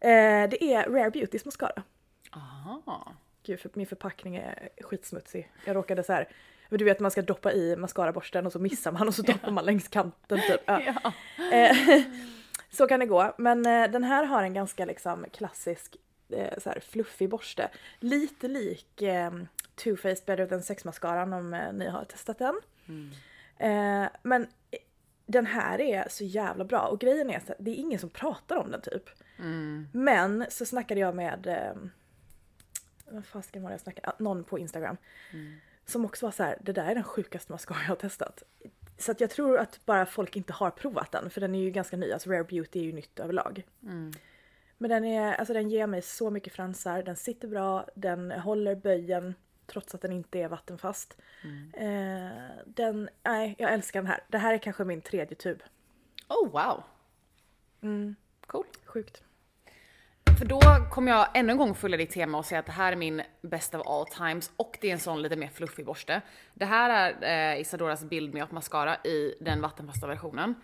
eh, 0.00 0.48
det 0.50 0.64
är 0.64 0.90
Rare 0.90 1.10
Beautys 1.10 1.44
mascara. 1.44 1.82
Aha. 2.30 3.14
Gud, 3.42 3.60
för 3.60 3.70
min 3.74 3.86
förpackning 3.86 4.36
är 4.36 4.68
skitsmutsig. 4.80 5.52
Jag 5.64 5.76
råkade 5.76 6.02
så 6.02 6.12
här, 6.12 6.28
du 6.68 6.84
vet 6.84 7.00
man 7.00 7.10
ska 7.10 7.22
doppa 7.22 7.52
i 7.52 7.76
mascaraborsten 7.76 8.46
och 8.46 8.52
så 8.52 8.58
missar 8.58 8.92
man 8.92 9.08
och 9.08 9.14
så 9.14 9.22
doppar 9.32 9.50
man 9.50 9.64
längs 9.64 9.88
kanten 9.88 10.40
typ. 10.40 10.60
Ja. 10.66 11.12
Eh, 11.52 11.76
så 12.70 12.86
kan 12.86 13.00
det 13.00 13.06
gå. 13.06 13.34
Men 13.38 13.66
eh, 13.66 13.90
den 13.90 14.04
här 14.04 14.24
har 14.24 14.42
en 14.42 14.54
ganska 14.54 14.84
liksom 14.84 15.26
klassisk 15.32 15.96
eh, 16.28 16.58
så 16.58 16.70
här 16.70 16.80
fluffig 16.80 17.28
borste. 17.28 17.70
Lite 18.00 18.48
lik 18.48 19.02
Too 19.84 19.96
Faced 19.96 20.24
Better 20.26 20.46
Than 20.46 20.62
Sex 20.62 20.84
mascaran 20.84 21.32
om 21.32 21.54
eh, 21.54 21.72
ni 21.72 21.88
har 21.88 22.04
testat 22.04 22.38
den. 22.38 22.60
Eh, 23.58 24.08
men 24.22 24.46
den 25.26 25.46
här 25.46 25.80
är 25.80 26.08
så 26.08 26.24
jävla 26.24 26.64
bra 26.64 26.80
och 26.86 27.00
grejen 27.00 27.30
är 27.30 27.36
att 27.36 27.50
det 27.58 27.70
är 27.70 27.74
ingen 27.74 27.98
som 27.98 28.10
pratar 28.10 28.56
om 28.56 28.70
den 28.70 28.80
typ. 28.80 29.10
Men 29.92 30.46
så 30.48 30.66
snackade 30.66 31.00
jag 31.00 31.14
med, 31.14 31.46
eh, 31.46 31.74
vad 33.10 33.24
fasiken 33.24 33.62
var 33.62 33.70
det 33.70 33.74
jag 33.74 33.80
snackade, 33.80 34.08
ah, 34.08 34.14
någon 34.18 34.44
på 34.44 34.58
Instagram. 34.58 34.96
Som 35.86 36.04
också 36.04 36.26
var 36.26 36.30
så 36.30 36.42
här, 36.42 36.58
det 36.60 36.72
där 36.72 36.86
är 36.86 36.94
den 36.94 37.04
sjukaste 37.04 37.52
mascara 37.52 37.78
jag 37.82 37.88
har 37.88 37.96
testat. 37.96 38.42
Så 38.98 39.10
att 39.12 39.20
jag 39.20 39.30
tror 39.30 39.58
att 39.58 39.86
bara 39.86 40.06
folk 40.06 40.36
inte 40.36 40.52
har 40.52 40.70
provat 40.70 41.12
den, 41.12 41.30
för 41.30 41.40
den 41.40 41.54
är 41.54 41.60
ju 41.60 41.70
ganska 41.70 41.96
ny. 41.96 42.12
Alltså 42.12 42.30
Rare 42.30 42.44
Beauty 42.44 42.78
är 42.78 42.84
ju 42.84 42.92
nytt 42.92 43.20
överlag. 43.20 43.66
Men 44.78 44.90
den, 44.90 45.04
är, 45.04 45.34
alltså 45.34 45.54
den 45.54 45.70
ger 45.70 45.86
mig 45.86 46.02
så 46.02 46.30
mycket 46.30 46.52
fransar, 46.52 47.02
den 47.02 47.16
sitter 47.16 47.48
bra, 47.48 47.86
den 47.94 48.30
håller 48.30 48.74
böjen 48.74 49.34
trots 49.72 49.94
att 49.94 50.02
den 50.02 50.12
inte 50.12 50.38
är 50.38 50.48
vattenfast. 50.48 51.16
Eh, 51.72 52.64
den, 52.66 53.08
nej, 53.22 53.54
jag 53.58 53.72
älskar 53.72 54.00
den 54.00 54.06
här. 54.06 54.20
Det 54.28 54.38
här 54.38 54.54
är 54.54 54.58
kanske 54.58 54.84
min 54.84 55.00
tredje 55.00 55.36
tub. 55.36 55.62
Oh 56.28 56.50
wow! 56.50 56.82
Cool. 58.46 58.64
Sjukt. 58.84 59.22
För 60.38 60.46
då 60.46 60.60
kommer 60.90 61.12
jag 61.12 61.28
ännu 61.34 61.52
en 61.52 61.58
gång 61.58 61.74
följa 61.74 61.96
ditt 61.96 62.10
tema 62.10 62.38
och 62.38 62.44
säga 62.44 62.58
att 62.58 62.66
det 62.66 62.72
här 62.72 62.92
är 62.92 62.96
min 62.96 63.22
bäst 63.42 63.74
of 63.74 63.86
all 63.86 64.06
times 64.06 64.50
och 64.56 64.78
det 64.80 64.88
är 64.88 64.92
en 64.92 64.98
sån 64.98 65.22
lite 65.22 65.36
mer 65.36 65.48
fluffig 65.48 65.86
borste. 65.86 66.20
Det 66.54 66.64
här 66.64 67.14
är 67.22 67.54
eh, 67.54 67.60
Isadoras 67.60 68.04
Build 68.04 68.34
Me 68.34 68.42
Up 68.42 68.50
Mascara 68.50 68.96
i 68.96 69.34
den 69.40 69.60
vattenfasta 69.60 70.06
versionen. 70.06 70.54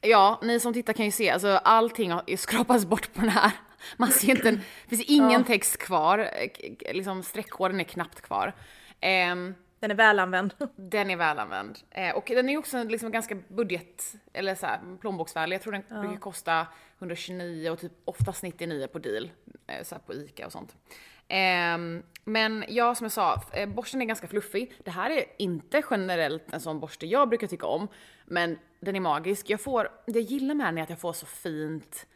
Ja, 0.00 0.40
ni 0.42 0.60
som 0.60 0.72
tittar 0.72 0.92
kan 0.92 1.04
ju 1.04 1.10
se, 1.10 1.30
alltså 1.30 1.48
allting 1.48 2.10
har 2.10 2.36
skrapats 2.36 2.86
bort 2.86 3.14
på 3.14 3.20
den 3.20 3.30
här. 3.30 3.52
Man 3.96 4.10
ser 4.10 4.30
inte, 4.30 4.48
en, 4.48 4.56
det 4.56 4.96
finns 4.96 5.04
ingen 5.08 5.44
text 5.44 5.76
kvar, 5.78 6.18
eh, 6.18 6.94
liksom 6.94 7.22
streckkoden 7.22 7.80
är 7.80 7.84
knappt 7.84 8.20
kvar. 8.20 8.52
Ehm, 9.00 9.54
Den 9.80 9.90
är 9.90 9.94
välanvänd. 9.94 10.54
den 10.76 11.10
är 11.10 11.16
välanvänd. 11.16 11.78
Eh, 11.90 12.16
och 12.16 12.24
den 12.26 12.48
är 12.48 12.58
också 12.58 12.84
liksom 12.84 13.10
ganska 13.10 13.34
budget, 13.48 14.14
eller 14.32 14.54
så 14.54 14.66
här, 14.66 14.80
plånboksvänlig. 15.00 15.54
Jag 15.54 15.62
tror 15.62 15.72
den 15.72 16.00
brukar 16.00 16.20
kosta 16.20 16.66
129 16.98 17.70
och 17.70 17.78
typ 17.78 17.92
oftast 18.04 18.42
99 18.42 18.86
på 18.86 18.98
deal. 18.98 19.30
Eh, 19.66 19.84
så 19.84 19.96
på 20.06 20.14
ICA 20.14 20.46
och 20.46 20.52
sånt. 20.52 20.74
Ehm, 21.28 22.02
men 22.24 22.64
ja, 22.68 22.94
som 22.94 23.04
jag 23.04 23.12
sa, 23.12 23.42
eh, 23.52 23.68
borsten 23.68 24.02
är 24.02 24.06
ganska 24.06 24.26
fluffig. 24.26 24.72
Det 24.84 24.90
här 24.90 25.10
är 25.10 25.24
inte 25.38 25.82
generellt 25.90 26.52
en 26.52 26.60
sån 26.60 26.80
borste 26.80 27.06
jag 27.06 27.28
brukar 27.28 27.46
tycka 27.46 27.66
om. 27.66 27.88
Men 28.24 28.58
den 28.80 28.96
är 28.96 29.00
magisk. 29.00 29.50
Jag 29.50 29.60
får, 29.60 29.88
det 30.06 30.12
jag 30.20 30.22
gillar 30.30 30.54
med 30.54 30.66
den 30.66 30.78
är 30.78 30.82
att 30.82 30.90
jag 30.90 31.00
får 31.00 31.12
så 31.12 31.26
fint 31.26 32.06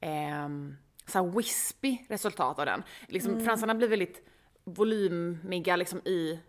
ehm, 0.00 0.76
så 1.06 1.22
wispy 1.22 1.98
resultat 2.08 2.58
av 2.58 2.66
den. 2.66 2.82
Liksom, 3.08 3.44
Fransarna 3.44 3.74
blir 3.74 3.88
väldigt 3.88 4.28
volymiga 4.64 5.76
liksom 5.76 5.98
i 5.98 6.40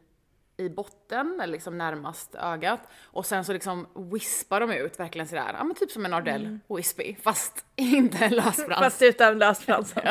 i 0.58 0.70
botten, 0.70 1.39
eller 1.44 1.54
liksom 1.54 1.78
närmast 1.78 2.36
ögat. 2.36 2.80
Och 3.04 3.26
sen 3.26 3.46
så 3.46 3.54
liksom 3.54 3.88
wispar 4.12 4.60
de 4.60 4.72
ut 4.72 5.00
verkligen 5.00 5.28
sådär, 5.28 5.56
ja 5.58 5.63
men 5.63 5.76
typ 5.76 5.91
som 5.91 6.06
en 6.06 6.13
Ardell 6.13 6.60
wispy, 6.68 7.15
fast 7.15 7.65
inte 7.76 8.26
en 8.26 8.32
lösfrans. 8.32 8.80
Fast 8.80 9.02
utan 9.02 9.39
lösfrans. 9.39 9.94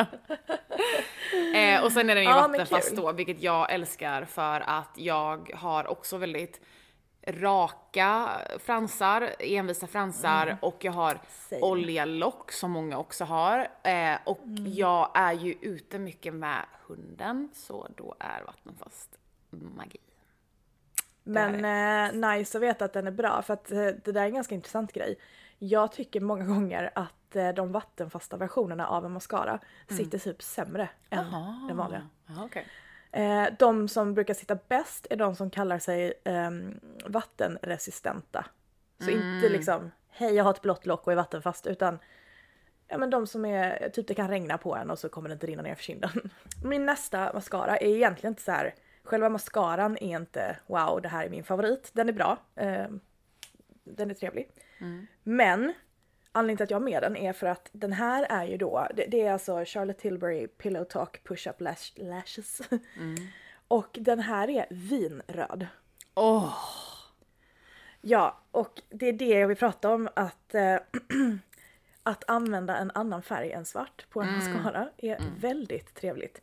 Eh, 1.55 1.83
och 1.83 1.91
sen 1.91 2.09
är 2.09 2.15
den 2.15 2.23
ju 2.23 2.29
Ja, 2.29 2.47
vattenfast 2.47 2.95
då, 2.95 3.11
vilket 3.11 3.41
jag 3.41 3.73
älskar 3.73 4.25
för 4.25 4.61
att 4.61 4.91
jag 4.95 5.51
har 5.55 5.87
också 5.87 6.17
väldigt 6.17 6.61
raka 7.27 8.29
fransar, 8.59 9.35
envisa 9.39 9.87
fransar 9.87 10.57
och 10.61 10.77
jag 10.81 10.91
har 10.91 11.11
Mm. 11.11 11.21
Same. 11.49 11.61
oljalock 11.61 12.51
som 12.51 12.71
många 12.71 12.97
också 12.97 13.23
har. 13.23 13.67
Eh, 13.83 14.17
och 14.23 14.39
Mm. 14.43 14.73
jag 14.73 15.11
är 15.13 15.33
ju 15.33 15.53
ute 15.61 15.99
mycket 15.99 16.33
med 16.33 16.65
hunden, 16.87 17.49
så 17.53 17.87
då 17.97 18.15
är 18.19 18.43
vattenfast 18.45 19.17
magi. 19.49 19.97
Men 21.23 21.65
eh, 21.65 22.29
nice 22.31 22.57
att 22.57 22.61
veta 22.63 22.85
att 22.85 22.93
den 22.93 23.07
är 23.07 23.11
bra 23.11 23.41
för 23.41 23.53
att 23.53 23.71
eh, 23.71 23.77
det 23.77 24.11
där 24.11 24.21
är 24.21 24.25
en 24.25 24.33
ganska 24.33 24.55
intressant 24.55 24.93
grej. 24.93 25.15
Jag 25.59 25.91
tycker 25.91 26.19
många 26.21 26.45
gånger 26.53 26.91
att 26.95 27.35
eh, 27.35 27.49
de 27.49 27.71
vattenfasta 27.71 28.37
versionerna 28.37 28.87
av 28.87 29.05
en 29.05 29.11
mascara 29.11 29.59
sitter 29.89 30.19
typ 30.19 30.41
sämre 30.43 30.89
än 31.09 31.25
den 31.67 31.77
vanliga. 31.77 32.09
Jaha, 32.27 32.45
okej. 32.45 32.67
Eh, 33.15 33.47
de 33.59 33.87
som 33.87 34.13
brukar 34.13 34.33
sitta 34.33 34.57
bäst 34.67 35.07
är 35.09 35.15
de 35.15 35.35
som 35.35 35.49
kallar 35.49 35.79
sig 35.79 36.13
ehm, 36.23 36.79
vattenresistenta. 37.05 38.45
Så 38.99 39.09
inte 39.09 39.49
liksom, 39.49 39.91
hej 40.09 40.35
jag 40.35 40.43
har 40.43 40.51
ett 40.51 40.61
blått 40.61 40.85
lock 40.85 41.07
och 41.07 41.11
är 41.11 41.15
vattenfast 41.15 41.67
utan 41.67 41.99
Ja 42.87 42.97
men 42.97 43.09
de 43.09 43.27
som 43.27 43.45
är, 43.45 43.89
typ 43.89 44.07
det 44.07 44.13
kan 44.13 44.29
regna 44.29 44.57
på 44.57 44.75
en 44.75 44.91
och 44.91 44.99
så 44.99 45.09
kommer 45.09 45.29
det 45.29 45.33
inte 45.33 45.47
rinna 45.47 45.61
ner 45.61 45.75
för 45.75 45.83
kinden. 45.83 46.09
Min 46.63 46.85
nästa 46.85 47.33
mascara 47.33 47.77
är 47.77 47.95
egentligen 47.95 48.31
inte 48.31 48.43
så 48.43 48.51
här. 48.51 48.75
själva 49.03 49.29
mascaran 49.29 49.97
är 49.97 50.19
inte 50.19 50.57
wow 50.67 51.01
det 51.01 51.07
här 51.07 51.25
är 51.25 51.29
min 51.29 51.43
favorit. 51.43 51.89
Den 51.93 52.09
är 52.09 52.13
bra. 52.13 52.37
Eh, 52.55 52.87
den 53.83 54.09
är 54.09 54.13
trevlig. 54.13 54.49
Men 55.23 55.73
anledningen 56.35 56.57
till 56.57 56.63
att 56.63 56.71
jag 56.71 56.79
har 56.79 56.85
med 56.85 57.03
den 57.03 57.17
är 57.17 57.33
för 57.33 57.47
att 57.47 57.69
den 57.71 57.93
här 57.93 58.25
är 58.29 58.45
ju 58.45 58.57
då, 58.57 58.87
det, 58.95 59.05
det 59.05 59.21
är 59.21 59.31
alltså 59.31 59.63
Charlotte 59.65 59.97
Tilbury 59.97 60.47
Pillow 60.47 60.83
Talk 60.83 61.23
Push 61.23 61.47
Up 61.47 61.61
lash, 61.61 61.91
Lashes. 61.95 62.61
och 63.67 63.97
den 64.01 64.19
här 64.19 64.49
är 64.49 64.65
vinröd. 64.69 65.67
Åh, 66.13 66.53
Ja, 68.07 68.39
och 68.51 68.81
det 68.89 69.05
är 69.05 69.13
det 69.13 69.39
jag 69.39 69.47
vill 69.47 69.57
prata 69.57 69.93
om 69.93 70.09
att 70.15 70.55
eh, 70.55 70.77
att 72.03 72.23
använda 72.29 72.77
en 72.77 72.91
annan 72.93 73.21
färg 73.21 73.51
än 73.51 73.65
svart 73.65 74.05
på 74.09 74.21
en 74.21 74.31
mascara 74.37 74.89
är 74.97 75.17
väldigt 75.39 75.95
trevligt. 75.95 76.41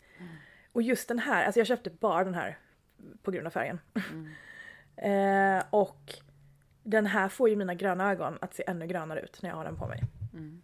Och 0.72 0.82
just 0.82 1.08
den 1.08 1.18
här, 1.18 1.44
alltså 1.44 1.60
jag 1.60 1.66
köpte 1.66 1.90
bara 1.90 2.24
den 2.24 2.34
här 2.34 2.58
på 3.22 3.30
grund 3.30 3.46
av 3.46 3.50
färgen. 3.50 3.80
eh, 4.96 5.64
och 5.70 6.14
den 6.82 7.06
här 7.06 7.28
får 7.28 7.48
ju 7.48 7.56
mina 7.56 7.74
gröna 7.74 8.10
ögon 8.10 8.38
att 8.40 8.54
se 8.54 8.64
ännu 8.66 8.86
grönare 8.86 9.20
ut 9.20 9.42
när 9.42 9.50
jag 9.50 9.56
har 9.56 9.64
den 9.64 9.76
på 9.76 9.86
mig. 9.86 10.02
fint. 10.32 10.62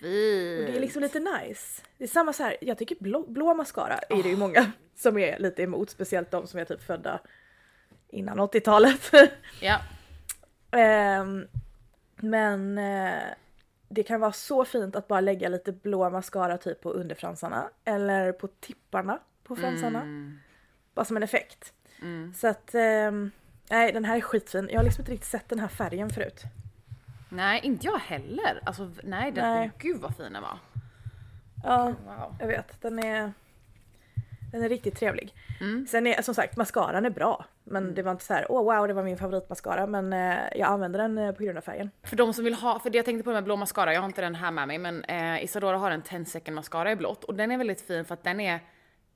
Och 0.00 0.72
det 0.72 0.76
är 0.76 0.80
liksom 0.80 1.02
lite 1.02 1.20
nice. 1.20 1.82
Det 1.98 2.04
är 2.04 2.08
samma 2.08 2.32
så 2.32 2.42
här, 2.42 2.56
jag 2.60 2.78
tycker 2.78 2.96
blå, 3.00 3.26
blå 3.26 3.54
mascara 3.54 3.98
är 3.98 4.22
det 4.22 4.28
ju 4.28 4.36
många 4.36 4.72
som 4.96 5.18
är 5.18 5.38
lite 5.38 5.62
emot, 5.62 5.90
speciellt 5.90 6.30
de 6.30 6.46
som 6.46 6.60
är 6.60 6.64
typ 6.64 6.82
födda 6.82 7.20
innan 8.08 8.40
80-talet. 8.40 9.10
Ja. 9.60 9.80
Ehm, 10.70 11.46
men 12.16 12.78
eh, 12.78 13.22
det 13.88 14.02
kan 14.02 14.20
vara 14.20 14.32
så 14.32 14.64
fint 14.64 14.96
att 14.96 15.08
bara 15.08 15.20
lägga 15.20 15.48
lite 15.48 15.72
blå 15.72 16.10
mascara 16.10 16.58
typ 16.58 16.80
på 16.80 16.90
underfransarna 16.92 17.70
eller 17.84 18.32
på 18.32 18.48
tipparna 18.48 19.18
på 19.44 19.56
fransarna. 19.56 20.00
Bara 20.94 21.04
som 21.04 21.16
en 21.16 21.22
effekt. 21.22 21.72
Så 22.34 22.48
att, 22.48 22.74
ehm, 22.74 23.30
nej 23.70 23.92
den 23.92 24.04
här 24.04 24.16
är 24.16 24.20
skitfin. 24.20 24.68
Jag 24.72 24.78
har 24.78 24.84
liksom 24.84 25.02
inte 25.02 25.12
riktigt 25.12 25.30
sett 25.30 25.48
den 25.48 25.58
här 25.58 25.68
färgen 25.68 26.10
förut. 26.10 26.42
Nej, 27.28 27.60
inte 27.62 27.86
jag 27.86 27.98
heller. 27.98 28.60
Alltså 28.66 28.90
nej, 29.02 29.32
den, 29.32 29.54
Nej. 29.54 29.70
Åh, 29.74 29.78
gud 29.78 30.00
vad 30.00 30.16
fin 30.16 30.32
den 30.32 30.42
var. 30.42 30.58
Ja, 31.64 31.84
Wow. 32.06 32.36
jag 32.40 32.46
vet. 32.46 32.82
Den 32.82 32.98
är, 32.98 33.32
den 34.52 34.62
är 34.62 34.68
riktigt 34.68 34.96
trevlig. 34.96 35.34
Mm. 35.60 35.86
Sen 35.86 36.06
är 36.06 36.22
som 36.22 36.34
sagt 36.34 36.56
mascaran 36.56 37.04
är 37.06 37.10
bra. 37.10 37.44
Men 37.64 37.94
det 37.94 38.02
var 38.02 38.12
inte 38.12 38.24
så 38.24 38.34
här, 38.34 38.46
åh 38.52 38.64
wow 38.74 38.88
det 38.88 38.94
var 38.94 39.02
min 39.02 39.18
favoritmascara. 39.18 39.86
Men 39.86 40.12
eh, 40.12 40.38
jag 40.56 40.68
använder 40.68 40.98
den 40.98 41.18
eh, 41.18 41.32
på 41.32 41.42
grund 41.42 41.58
av 41.58 41.62
färgen. 41.62 41.90
För 42.02 42.16
de 42.16 42.34
som 42.34 42.44
vill 42.44 42.54
ha, 42.54 42.78
för 42.78 42.90
det 42.90 42.98
jag 42.98 43.04
tänkte 43.04 43.24
på 43.24 43.30
med 43.32 43.44
blå 43.44 43.56
mascara, 43.56 43.94
jag 43.94 44.00
har 44.00 44.06
inte 44.06 44.20
den 44.20 44.34
här 44.34 44.50
med 44.50 44.68
mig, 44.68 44.78
men 44.78 45.04
eh, 45.04 45.44
Isadora 45.44 45.78
har 45.78 45.90
en 45.90 46.02
10 46.02 46.24
second 46.24 46.54
mascara 46.54 46.92
i 46.92 46.96
blått 46.96 47.24
och 47.24 47.34
den 47.34 47.50
är 47.50 47.58
väldigt 47.58 47.80
fin 47.80 48.04
för 48.04 48.14
att 48.14 48.24
den 48.24 48.40
är 48.40 48.60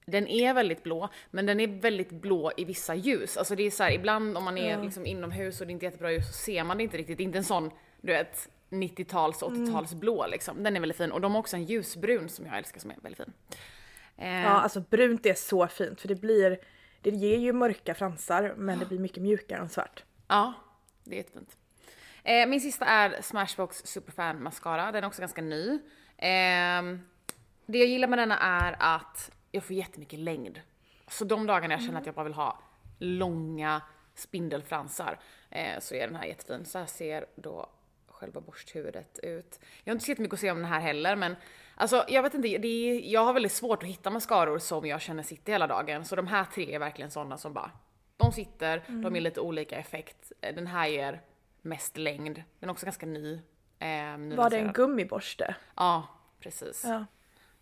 den 0.07 0.29
är 0.29 0.55
väldigt 0.55 0.83
blå, 0.83 1.09
men 1.31 1.47
den 1.47 1.61
är 1.61 1.67
väldigt 1.67 2.11
blå 2.11 2.53
i 2.57 2.65
vissa 2.65 2.95
ljus. 2.95 3.37
Alltså 3.37 3.55
det 3.57 3.63
är 3.63 3.71
så 3.71 3.83
här, 3.83 3.91
ibland 3.93 4.37
om 4.37 4.45
man 4.45 4.59
är 4.59 4.83
liksom 4.83 5.07
inomhus 5.07 5.61
och 5.61 5.67
det 5.67 5.71
är 5.71 5.73
inte 5.73 5.85
jättebra 5.87 6.13
ljus 6.13 6.27
så 6.27 6.33
ser 6.33 6.65
man 6.65 6.77
det 6.77 6.83
inte 6.83 6.97
riktigt. 6.97 7.19
Det 7.19 7.23
är 7.23 7.25
inte 7.25 7.39
en 7.39 7.45
sån, 7.45 7.71
du 8.01 8.13
vet, 8.13 8.49
90-tals, 8.71 9.43
80-tals 9.43 9.95
blå 9.95 10.27
liksom. 10.27 10.63
Den 10.63 10.77
är 10.77 10.81
väldigt 10.81 10.99
fin 10.99 11.13
och 11.13 11.21
de 11.21 11.33
har 11.33 11.39
också 11.39 11.57
en 11.57 11.65
ljusbrun 11.65 12.29
som 12.29 12.47
jag 12.47 12.59
älskar 12.59 12.81
som 12.81 12.91
är 12.91 12.97
väldigt 13.03 13.25
fin. 13.25 13.33
Eh, 14.17 14.43
Ja 14.43 14.49
alltså 14.49 14.81
brunt 14.81 15.27
är 15.27 15.35
så 15.35 15.67
fint 15.69 16.01
för 16.01 16.09
det 16.09 16.15
blir, 16.15 16.59
det 17.01 17.11
ger 17.11 17.39
ju 17.39 17.53
mörka 17.53 17.95
fransar 17.95 18.55
men 18.57 18.79
det 18.79 18.87
blir 18.87 18.99
mycket 18.99 19.23
mjukare 19.23 19.61
än 19.61 19.69
svart. 19.69 20.05
Ja, 20.29 20.53
det 21.05 21.15
är 21.15 21.17
jättefint. 21.17 21.57
Eh, 22.25 22.47
min 22.47 22.61
sista 22.61 22.85
är 22.87 23.23
Smashbox 23.23 23.83
Superfan 23.85 24.43
Mascara. 24.43 24.93
Den 24.93 25.05
är 25.05 25.09
också 25.09 25.21
ganska 25.21 25.43
ny. 25.43 25.79
Ehm, 26.19 27.01
det 27.67 27.79
jag 27.79 27.89
gillar 27.89 28.09
med 28.09 28.19
denna 28.19 28.39
är 28.39 28.77
att 28.79 29.31
jag 29.55 29.65
får 29.65 29.77
jättemycket 29.77 30.19
längd. 30.19 30.61
Så 31.09 31.25
de 31.25 31.47
dagarna 31.47 31.75
jag 31.75 31.83
känner 31.83 32.01
att 32.01 32.07
jag 32.07 32.15
bara 32.15 32.25
vill 32.25 32.35
ha 32.35 32.59
långa 32.99 33.83
spindelfransar 34.15 35.19
eh, 35.51 35.81
så 35.81 35.95
är 35.95 36.07
den 36.07 36.17
här 36.17 36.25
jättefin. 36.27 36.65
Så 36.65 36.79
här 36.79 36.87
ser 36.87 37.27
då 37.37 37.67
själva 38.09 38.41
borsthuvudet 38.41 39.19
ut. 39.23 39.61
Jag 39.85 39.91
har 39.91 39.95
inte 39.95 40.05
sett 40.05 40.19
mycket 40.19 40.35
att 40.35 40.41
se 40.41 40.51
om 40.51 40.57
den 40.57 40.67
här 40.67 40.81
heller 40.81 41.17
men 41.17 41.37
alltså 41.75 42.05
jag 42.09 42.23
vet 42.23 42.35
inte, 42.35 42.59
det 42.59 42.69
är, 42.69 43.13
jag 43.13 43.25
har 43.25 43.33
väldigt 43.33 43.53
svårt 43.53 43.83
att 43.83 43.89
hitta 43.89 44.11
mascaror 44.11 44.59
som 44.59 44.87
jag 44.87 45.01
känner 45.01 45.23
sitter 45.23 45.53
hela 45.53 45.67
dagen. 45.67 46.05
Så 46.05 46.17
de 46.17 46.27
här 46.27 46.45
tre 46.45 46.75
är 46.75 46.79
verkligen 46.79 47.11
sådana 47.11 47.39
som 47.39 47.53
bara, 47.53 47.71
de 48.17 48.33
sitter, 48.33 48.83
de 48.89 49.17
är 49.17 49.21
lite 49.21 49.41
olika 49.41 49.77
effekt. 49.77 50.33
Den 50.41 50.67
här 50.67 50.89
ger 50.89 51.21
mest 51.63 51.97
längd. 51.97 52.43
Den 52.61 52.69
är 52.69 52.73
också 52.73 52.87
ganska 52.87 53.07
ny. 53.07 53.35
Eh, 53.79 54.37
Var 54.37 54.51
det 54.51 54.59
en 54.59 54.73
gummiborste? 54.73 55.57
Ja, 55.77 56.09
precis. 56.41 56.85
Ja. 56.85 57.05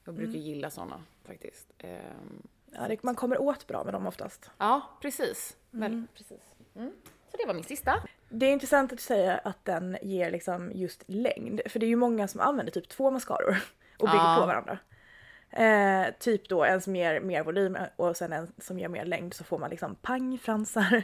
Jag 0.05 0.15
brukar 0.15 0.39
gilla 0.39 0.71
sådana 0.71 1.03
faktiskt. 1.27 1.73
Ehm, 1.79 2.43
ja 2.73 2.89
det, 2.89 3.03
man 3.03 3.15
kommer 3.15 3.41
åt 3.41 3.67
bra 3.67 3.85
med 3.85 3.95
dem 3.95 4.07
oftast. 4.07 4.51
ja, 4.59 4.81
precis. 5.03 5.57
Väl, 5.71 6.07
precis. 6.15 6.41
Mm. 6.77 6.93
Så 7.31 7.37
det 7.37 7.47
var 7.47 7.55
min 7.55 7.65
sista. 7.65 7.95
Det 8.29 8.47
är 8.47 8.53
intressant 8.53 8.93
att 8.93 8.99
du 8.99 9.03
säger 9.05 9.41
att 9.45 9.65
den 9.65 9.97
ger 10.03 10.31
liksom 10.31 10.73
just 10.75 11.03
längd. 11.07 11.61
För 11.67 11.79
det 11.79 11.87
är 11.87 11.89
ju 11.89 11.97
många 11.97 12.29
som 12.29 12.41
använder 12.41 12.73
typ 12.73 12.89
två 12.89 13.11
mascaror 13.11 13.57
och 13.99 14.09
bygger 14.09 14.15
Ja. 14.25 14.37
på 14.41 14.47
varandra. 14.47 14.79
Eh, 15.51 16.15
typ 16.19 16.49
då 16.49 16.65
en 16.65 16.81
som 16.81 16.97
ger 16.97 17.21
mer 17.21 17.45
volym 17.45 17.77
och 17.97 18.17
sen 18.17 18.33
en 18.33 18.53
som 18.59 18.79
ger 18.79 18.89
mer 18.89 19.05
längd 19.05 19.35
så 19.35 19.45
får 19.45 19.59
man 19.59 19.71
liksom 19.71 19.95
pangfransar. 19.95 21.03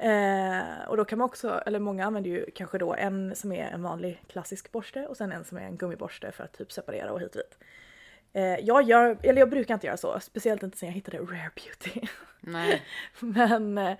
Eh, 0.00 0.88
och 0.88 0.96
då 0.96 1.04
kan 1.04 1.18
man 1.18 1.24
också, 1.24 1.62
eller 1.66 1.78
många 1.78 2.06
använder 2.06 2.30
ju 2.30 2.50
kanske 2.54 2.78
då 2.78 2.94
en 2.94 3.36
som 3.36 3.52
är 3.52 3.64
en 3.66 3.82
vanlig 3.82 4.22
klassisk 4.28 4.72
borste 4.72 5.06
och 5.06 5.16
sen 5.16 5.32
en 5.32 5.44
som 5.44 5.58
är 5.58 5.62
en 5.62 5.76
gummiborste 5.76 6.32
för 6.32 6.44
att 6.44 6.52
typ 6.52 6.72
separera 6.72 7.12
och 7.12 7.20
hit 7.20 7.28
och 7.36 7.36
dit. 7.42 7.58
Eh, 8.34 8.58
jag 8.60 8.82
gör, 8.82 9.18
eller 9.22 9.40
jag 9.40 9.50
brukar 9.50 9.74
inte 9.74 9.86
göra 9.86 9.96
så, 9.96 10.20
speciellt 10.20 10.62
inte 10.62 10.78
sen 10.78 10.88
jag 10.88 10.94
hittade 10.94 11.18
Rare 11.18 11.50
Beauty. 11.54 12.00
Nej. 12.40 12.82
Men 13.20 13.78
eh, 13.78 13.96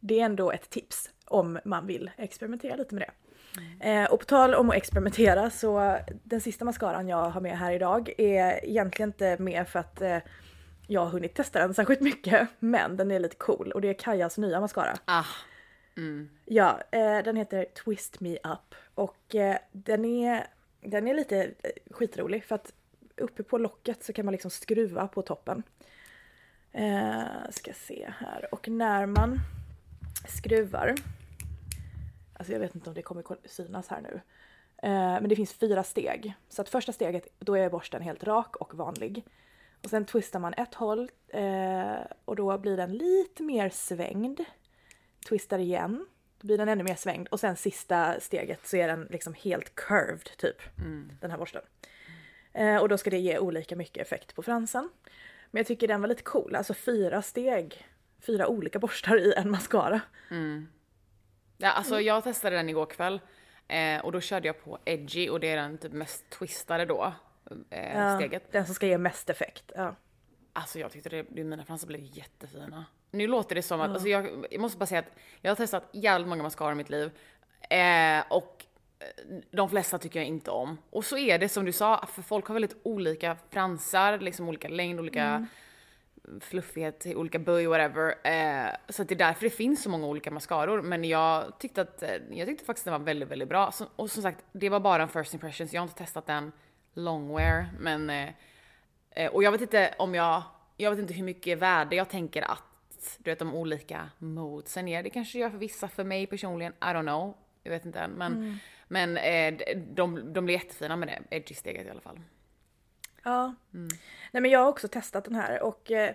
det 0.00 0.20
är 0.20 0.24
ändå 0.24 0.52
ett 0.52 0.70
tips 0.70 1.10
om 1.24 1.58
man 1.64 1.86
vill 1.86 2.10
experimentera 2.16 2.76
lite 2.76 2.94
med 2.94 3.02
det. 3.02 3.12
Eh, 3.90 4.04
och 4.04 4.20
på 4.20 4.24
tal 4.24 4.54
om 4.54 4.70
att 4.70 4.76
experimentera 4.76 5.50
så 5.50 5.98
den 6.24 6.40
sista 6.40 6.64
mascaran 6.64 7.08
jag 7.08 7.30
har 7.30 7.40
med 7.40 7.58
här 7.58 7.72
idag 7.72 8.12
är 8.18 8.64
egentligen 8.64 9.08
inte 9.08 9.36
med 9.38 9.68
för 9.68 9.78
att 9.78 10.02
jag 10.86 11.00
har 11.00 11.10
hunnit 11.10 11.34
testa 11.34 11.58
den 11.58 11.74
särskilt 11.74 12.00
mycket 12.00 12.48
men 12.58 12.96
den 12.96 13.10
är 13.10 13.20
lite 13.20 13.36
cool 13.36 13.72
och 13.72 13.80
det 13.80 13.88
är 13.88 13.94
Kajas 13.94 14.38
nya 14.38 14.60
mascara. 14.60 14.96
Ah. 15.04 15.24
Ja, 16.44 16.80
eh, 16.90 17.18
den 17.24 17.36
heter 17.36 17.64
Twist 17.64 18.20
Me 18.20 18.36
Up 18.36 18.74
och 18.94 19.36
den, 19.72 20.04
är, 20.04 20.46
den 20.80 21.08
är 21.08 21.14
lite 21.14 21.50
skitrolig 21.90 22.44
för 22.44 22.54
att 22.54 22.72
uppe 23.16 23.42
på 23.42 23.58
locket 23.58 24.04
så 24.04 24.12
kan 24.12 24.24
man 24.24 24.32
liksom 24.32 24.50
skruva 24.50 25.08
på 25.08 25.22
toppen. 25.22 25.62
Eh, 26.72 27.50
ska 27.50 27.72
se 27.72 28.12
här 28.18 28.54
och 28.54 28.68
när 28.68 29.06
man 29.06 29.38
skruvar, 30.28 30.94
alltså 32.32 32.52
jag 32.52 32.60
vet 32.60 32.74
inte 32.74 32.90
om 32.90 32.94
det 32.94 33.02
kommer 33.02 33.24
synas 33.44 33.88
här 33.88 34.00
nu, 34.00 34.20
eh, 34.82 35.20
men 35.20 35.28
det 35.28 35.36
finns 35.36 35.52
fyra 35.52 35.82
steg. 35.82 36.34
Så 36.48 36.62
att 36.62 36.68
första 36.68 36.92
steget, 36.92 37.28
då 37.38 37.54
är 37.54 37.70
borsten 37.70 38.02
helt 38.02 38.24
rak 38.24 38.56
och 38.56 38.74
vanlig. 38.74 39.24
Och 39.84 39.90
sen 39.90 40.04
twistar 40.04 40.38
man 40.38 40.54
ett 40.54 40.74
håll 40.74 41.10
eh, 41.28 41.96
och 42.24 42.36
då 42.36 42.58
blir 42.58 42.76
den 42.76 42.92
lite 42.92 43.42
mer 43.42 43.68
svängd. 43.70 44.40
Twistar 45.28 45.58
igen, 45.58 46.06
då 46.38 46.46
blir 46.46 46.58
den 46.58 46.68
ännu 46.68 46.84
mer 46.84 46.94
svängd 46.94 47.28
och 47.28 47.40
sen 47.40 47.56
sista 47.56 48.20
steget 48.20 48.66
så 48.66 48.76
är 48.76 48.88
den 48.88 49.06
liksom 49.10 49.34
helt 49.34 49.74
curved 49.74 50.30
typ, 50.36 50.62
den 51.20 51.30
här 51.30 51.38
borsten. 51.38 51.62
Eh, 52.56 52.76
och 52.76 52.88
då 52.88 52.98
ska 52.98 53.10
det 53.10 53.18
ge 53.18 53.38
olika 53.38 53.76
mycket 53.76 54.02
effekt 54.06 54.34
på 54.34 54.42
fransen. 54.42 54.90
Men 55.50 55.60
jag 55.60 55.66
tycker 55.66 55.88
den 55.88 56.00
var 56.00 56.08
lite 56.08 56.22
cool, 56.22 56.54
alltså 56.54 56.74
fyra 56.74 57.22
steg, 57.22 57.86
fyra 58.20 58.46
olika 58.48 58.78
borstar 58.78 59.18
i 59.18 59.32
en 59.36 59.50
mascara. 59.50 60.00
Ja, 61.58 61.70
alltså 61.70 62.00
jag 62.00 62.24
testade 62.24 62.56
den 62.56 62.68
igår 62.68 62.86
kväll 62.86 63.20
eh, 63.68 64.04
och 64.04 64.12
då 64.12 64.20
körde 64.20 64.46
jag 64.46 64.64
på 64.64 64.78
edgy 64.84 65.28
och 65.28 65.40
det 65.40 65.50
är 65.50 65.56
den 65.56 65.78
typ 65.78 65.92
mest 65.92 66.30
twistade 66.30 66.84
då. 66.84 67.12
Eh, 67.70 67.98
Ja, 67.98 68.16
steget. 68.18 68.52
Den 68.52 68.66
som 68.66 68.74
ska 68.74 68.86
ge 68.86 68.98
mest 68.98 69.30
effekt. 69.30 69.72
Ja. 69.74 69.94
Alltså 70.52 70.78
jag 70.78 70.92
tyckte 70.92 71.08
det, 71.08 71.44
mina 71.44 71.64
fransar 71.64 71.86
blev 71.86 72.00
jättefina. 72.02 72.84
Nu 73.10 73.26
låter 73.26 73.54
det 73.54 73.62
som 73.62 73.80
att, 73.80 73.90
alltså 73.90 74.08
jag, 74.08 74.46
jag 74.50 74.60
måste 74.60 74.78
bara 74.78 74.86
säga 74.86 74.98
att 74.98 75.12
jag 75.40 75.50
har 75.50 75.56
testat 75.56 75.88
jävligt 75.92 76.28
många 76.28 76.42
mascaror 76.42 76.72
i 76.72 76.74
mitt 76.74 76.90
liv. 76.90 77.10
Eh, 77.70 78.24
och 78.30 78.65
de 79.50 79.70
flesta 79.70 79.98
tycker 79.98 80.18
jag 80.18 80.26
inte 80.26 80.50
om. 80.50 80.78
Och 80.90 81.04
så 81.04 81.18
är 81.18 81.38
det 81.38 81.48
som 81.48 81.64
du 81.64 81.72
sa, 81.72 82.06
för 82.06 82.22
folk 82.22 82.46
har 82.46 82.52
väldigt 82.52 82.76
olika 82.82 83.36
fransar, 83.50 84.18
liksom 84.18 84.48
olika 84.48 84.68
längd, 84.68 85.00
olika 85.00 85.46
fluffighet, 86.40 87.06
olika 87.06 87.38
böj, 87.38 87.66
whatever. 87.66 88.14
Eh, 88.24 88.70
så 88.88 89.02
att 89.02 89.08
det 89.08 89.14
är 89.14 89.18
därför 89.18 89.44
det 89.44 89.50
finns 89.50 89.82
så 89.82 89.90
många 89.90 90.06
olika 90.06 90.30
mascaror. 90.30 90.82
Men 90.82 91.04
jag 91.04 91.58
tyckte 91.58 91.82
att, 91.82 92.02
eh, 92.02 92.14
jag 92.30 92.48
tyckte 92.48 92.64
faktiskt 92.64 92.84
den 92.84 92.92
var 92.92 92.98
väldigt, 92.98 93.28
väldigt 93.28 93.48
bra. 93.48 93.72
Så, 93.72 93.86
och 93.96 94.10
som 94.10 94.22
sagt, 94.22 94.44
det 94.52 94.68
var 94.68 94.80
bara 94.80 95.02
en 95.02 95.08
first 95.08 95.34
impression, 95.34 95.68
så 95.68 95.76
jag 95.76 95.82
har 95.82 95.86
inte 95.88 95.98
testat 95.98 96.26
den 96.26 96.52
longwear. 96.94 97.66
Men, 97.78 98.10
eh, 98.10 98.28
eh, 99.10 99.32
och 99.32 99.42
jag 99.42 99.52
vet 99.52 99.60
inte 99.60 99.94
om 99.98 100.14
jag, 100.14 100.42
jag 100.76 100.90
vet 100.90 101.00
inte 101.00 101.14
hur 101.14 101.24
mycket 101.24 101.58
värde 101.58 101.96
jag 101.96 102.08
tänker 102.08 102.42
att, 102.42 103.18
du 103.18 103.30
vet 103.30 103.38
de 103.38 103.54
olika 103.54 104.10
modesen 104.18 104.88
ger. 104.88 105.02
Det 105.02 105.10
kanske 105.10 105.38
gör 105.38 105.50
för 105.50 105.58
vissa, 105.58 105.88
för 105.88 106.04
mig 106.04 106.26
personligen, 106.26 106.72
I 106.72 106.84
don't 106.84 107.02
know. 107.02 107.34
Jag 107.62 107.70
vet 107.70 107.84
inte 107.84 108.00
än. 108.00 108.10
Men, 108.10 108.58
men 108.88 109.16
eh, 109.16 109.76
de, 109.76 110.32
de 110.32 110.44
blir 110.44 110.54
jättefina 110.54 110.96
med 110.96 111.08
det, 111.08 111.36
edgy-steget 111.36 111.86
i 111.86 111.90
alla 111.90 112.00
fall. 112.00 112.20
Ja. 113.24 113.54
Nej 114.30 114.42
men 114.42 114.50
jag 114.50 114.60
har 114.60 114.68
också 114.68 114.88
testat 114.88 115.24
den 115.24 115.34
här 115.34 115.62
och 115.62 115.90
eh, 115.90 116.14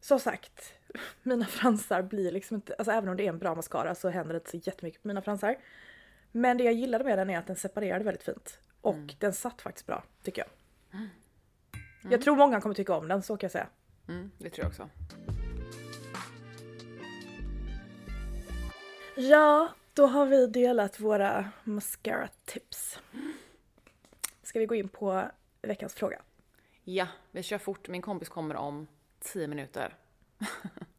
som 0.00 0.20
sagt, 0.20 0.74
mina 1.22 1.44
fransar 1.46 2.02
blir 2.02 2.32
liksom 2.32 2.54
inte, 2.54 2.74
alltså 2.74 2.92
även 2.92 3.08
om 3.08 3.16
det 3.16 3.24
är 3.24 3.28
en 3.28 3.38
bra 3.38 3.54
mascara 3.54 3.94
så 3.94 4.08
händer 4.08 4.34
det 4.34 4.36
inte 4.36 4.50
så 4.50 4.56
jättemycket 4.56 5.02
på 5.02 5.08
mina 5.08 5.22
fransar. 5.22 5.56
Men 6.32 6.58
det 6.58 6.64
jag 6.64 6.74
gillade 6.74 7.04
med 7.04 7.18
den 7.18 7.30
är 7.30 7.38
att 7.38 7.46
den 7.46 7.56
separerade 7.56 8.04
väldigt 8.04 8.22
fint. 8.22 8.58
Och 8.80 9.14
den 9.18 9.32
satt 9.32 9.62
faktiskt 9.62 9.86
bra, 9.86 10.04
tycker 10.22 10.42
jag. 10.42 10.50
Jag 12.12 12.22
tror 12.22 12.36
många 12.36 12.60
kommer 12.60 12.74
tycka 12.74 12.94
om 12.94 13.08
den, 13.08 13.22
så 13.22 13.36
kan 13.36 13.46
jag 13.46 13.52
säga. 13.52 13.66
Mm, 14.08 14.30
det 14.38 14.50
tror 14.50 14.64
jag 14.64 14.68
också. 14.68 14.88
Ja, 19.16 19.68
då 19.96 20.06
har 20.06 20.26
vi 20.26 20.46
delat 20.46 21.00
våra 21.00 21.50
mascara-tips. 21.64 22.98
Ska 24.42 24.58
vi 24.58 24.66
gå 24.66 24.74
in 24.74 24.88
på 24.88 25.24
veckans 25.62 25.94
fråga? 25.94 26.22
Ja, 26.84 27.06
vi 27.30 27.42
kör 27.42 27.58
fort. 27.58 27.88
Min 27.88 28.02
kompis 28.02 28.28
kommer 28.28 28.56
om 28.56 28.86
10 29.20 29.46
minuter. 29.46 29.94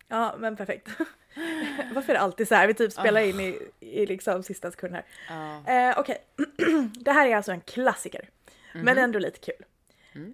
Ja, 0.09 0.35
men 0.39 0.55
perfekt. 0.55 0.87
Varför 1.93 2.09
är 2.09 2.13
det 2.13 2.19
alltid 2.19 2.47
så 2.47 2.55
här? 2.55 2.67
Vi 2.67 2.73
typ 2.73 2.93
spelar 2.93 3.21
in 3.21 3.39
i, 3.39 3.59
i 3.79 4.05
liksom 4.05 4.43
sista 4.43 4.71
sekund 4.71 4.93
här. 4.93 5.05
Ja. 5.29 5.73
Eh, 5.73 5.99
Okej, 5.99 6.17
det 6.99 7.11
här 7.11 7.27
är 7.27 7.35
alltså 7.35 7.51
en 7.51 7.61
klassiker. 7.61 8.29
Men 8.73 8.97
ändå 8.97 9.19
lite 9.19 9.39
kul. 9.39 9.65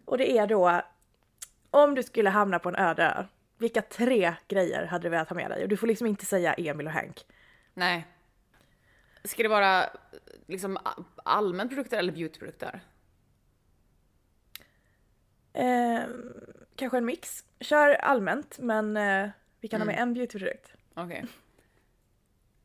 Och 0.06 0.18
det 0.18 0.38
är 0.38 0.48
då, 0.48 0.82
om 1.70 1.96
du 1.96 2.04
skulle 2.04 2.30
hamna 2.30 2.60
på 2.60 2.70
en 2.70 2.76
öde 2.76 3.04
ö, 3.04 3.24
vilka 3.58 3.82
tre 3.82 4.34
grejer 4.48 4.86
hade 4.86 5.04
du 5.04 5.10
velat 5.10 5.30
ha 5.30 5.36
med 5.36 5.52
dig? 5.52 5.64
Och 5.64 5.70
du 5.70 5.78
får 5.78 5.88
liksom 5.88 6.08
inte 6.08 6.26
säga 6.26 6.54
Emil 6.54 6.88
och 6.88 6.94
Hank. 6.94 7.26
Nej. 7.74 8.08
Ska 9.24 9.44
det 9.44 9.50
vara 9.50 9.90
liksom 10.48 10.78
allmän 11.16 11.70
produkter 11.70 11.98
eller 11.98 12.12
beautyprodukter? 12.12 12.82
Eh, 15.54 16.02
kanske 16.76 16.98
en 16.98 17.06
mix. 17.06 17.46
Kör 17.60 17.90
allmänt, 17.90 18.60
men 18.60 18.98
eh, 18.98 19.30
vi 19.60 19.68
kan 19.68 19.82
ha 19.82 19.86
med 19.86 20.00
en 20.00 20.14
beautyprodukt. 20.14 20.74
Okej. 20.94 21.26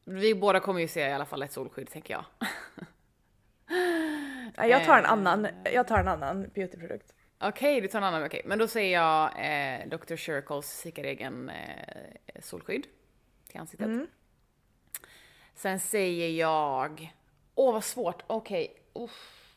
Vi 0.05 0.35
båda 0.35 0.61
kommer 0.61 0.81
ju 0.81 0.88
se 0.88 1.01
i 1.01 1.12
alla 1.12 1.27
fall 1.27 1.42
ett 1.42 1.53
solskydd 1.53 1.90
tänker 1.90 2.14
jag. 2.14 2.25
Nej, 4.57 4.71
jag 4.71 4.85
tar 4.85 4.99
en 4.99 5.07
annan, 5.07 5.49
jag 5.64 5.88
tar 5.88 5.99
en 5.99 6.09
annan 6.09 6.51
beautyprodukt. 6.55 7.14
Okej, 7.40 7.81
du 7.81 7.88
tar 7.88 7.99
en 7.99 8.05
annan. 8.05 8.25
Okej, 8.25 8.42
men 8.44 8.59
då 8.59 8.68
säger 8.68 8.92
jag 8.92 9.31
eh, 9.37 9.88
Dr. 9.88 10.16
Circles 10.16 10.81
Cicaregen 10.81 11.51
eh, 11.51 12.40
solskydd 12.40 12.87
till 13.49 13.61
ansiktet. 13.61 13.88
Sen 15.59 15.81
säger 15.81 16.29
jag, 16.29 17.14
åh 17.55 17.73
vad 17.73 17.85
svårt, 17.85 18.23
okej, 18.27 18.77
uff. 18.92 19.55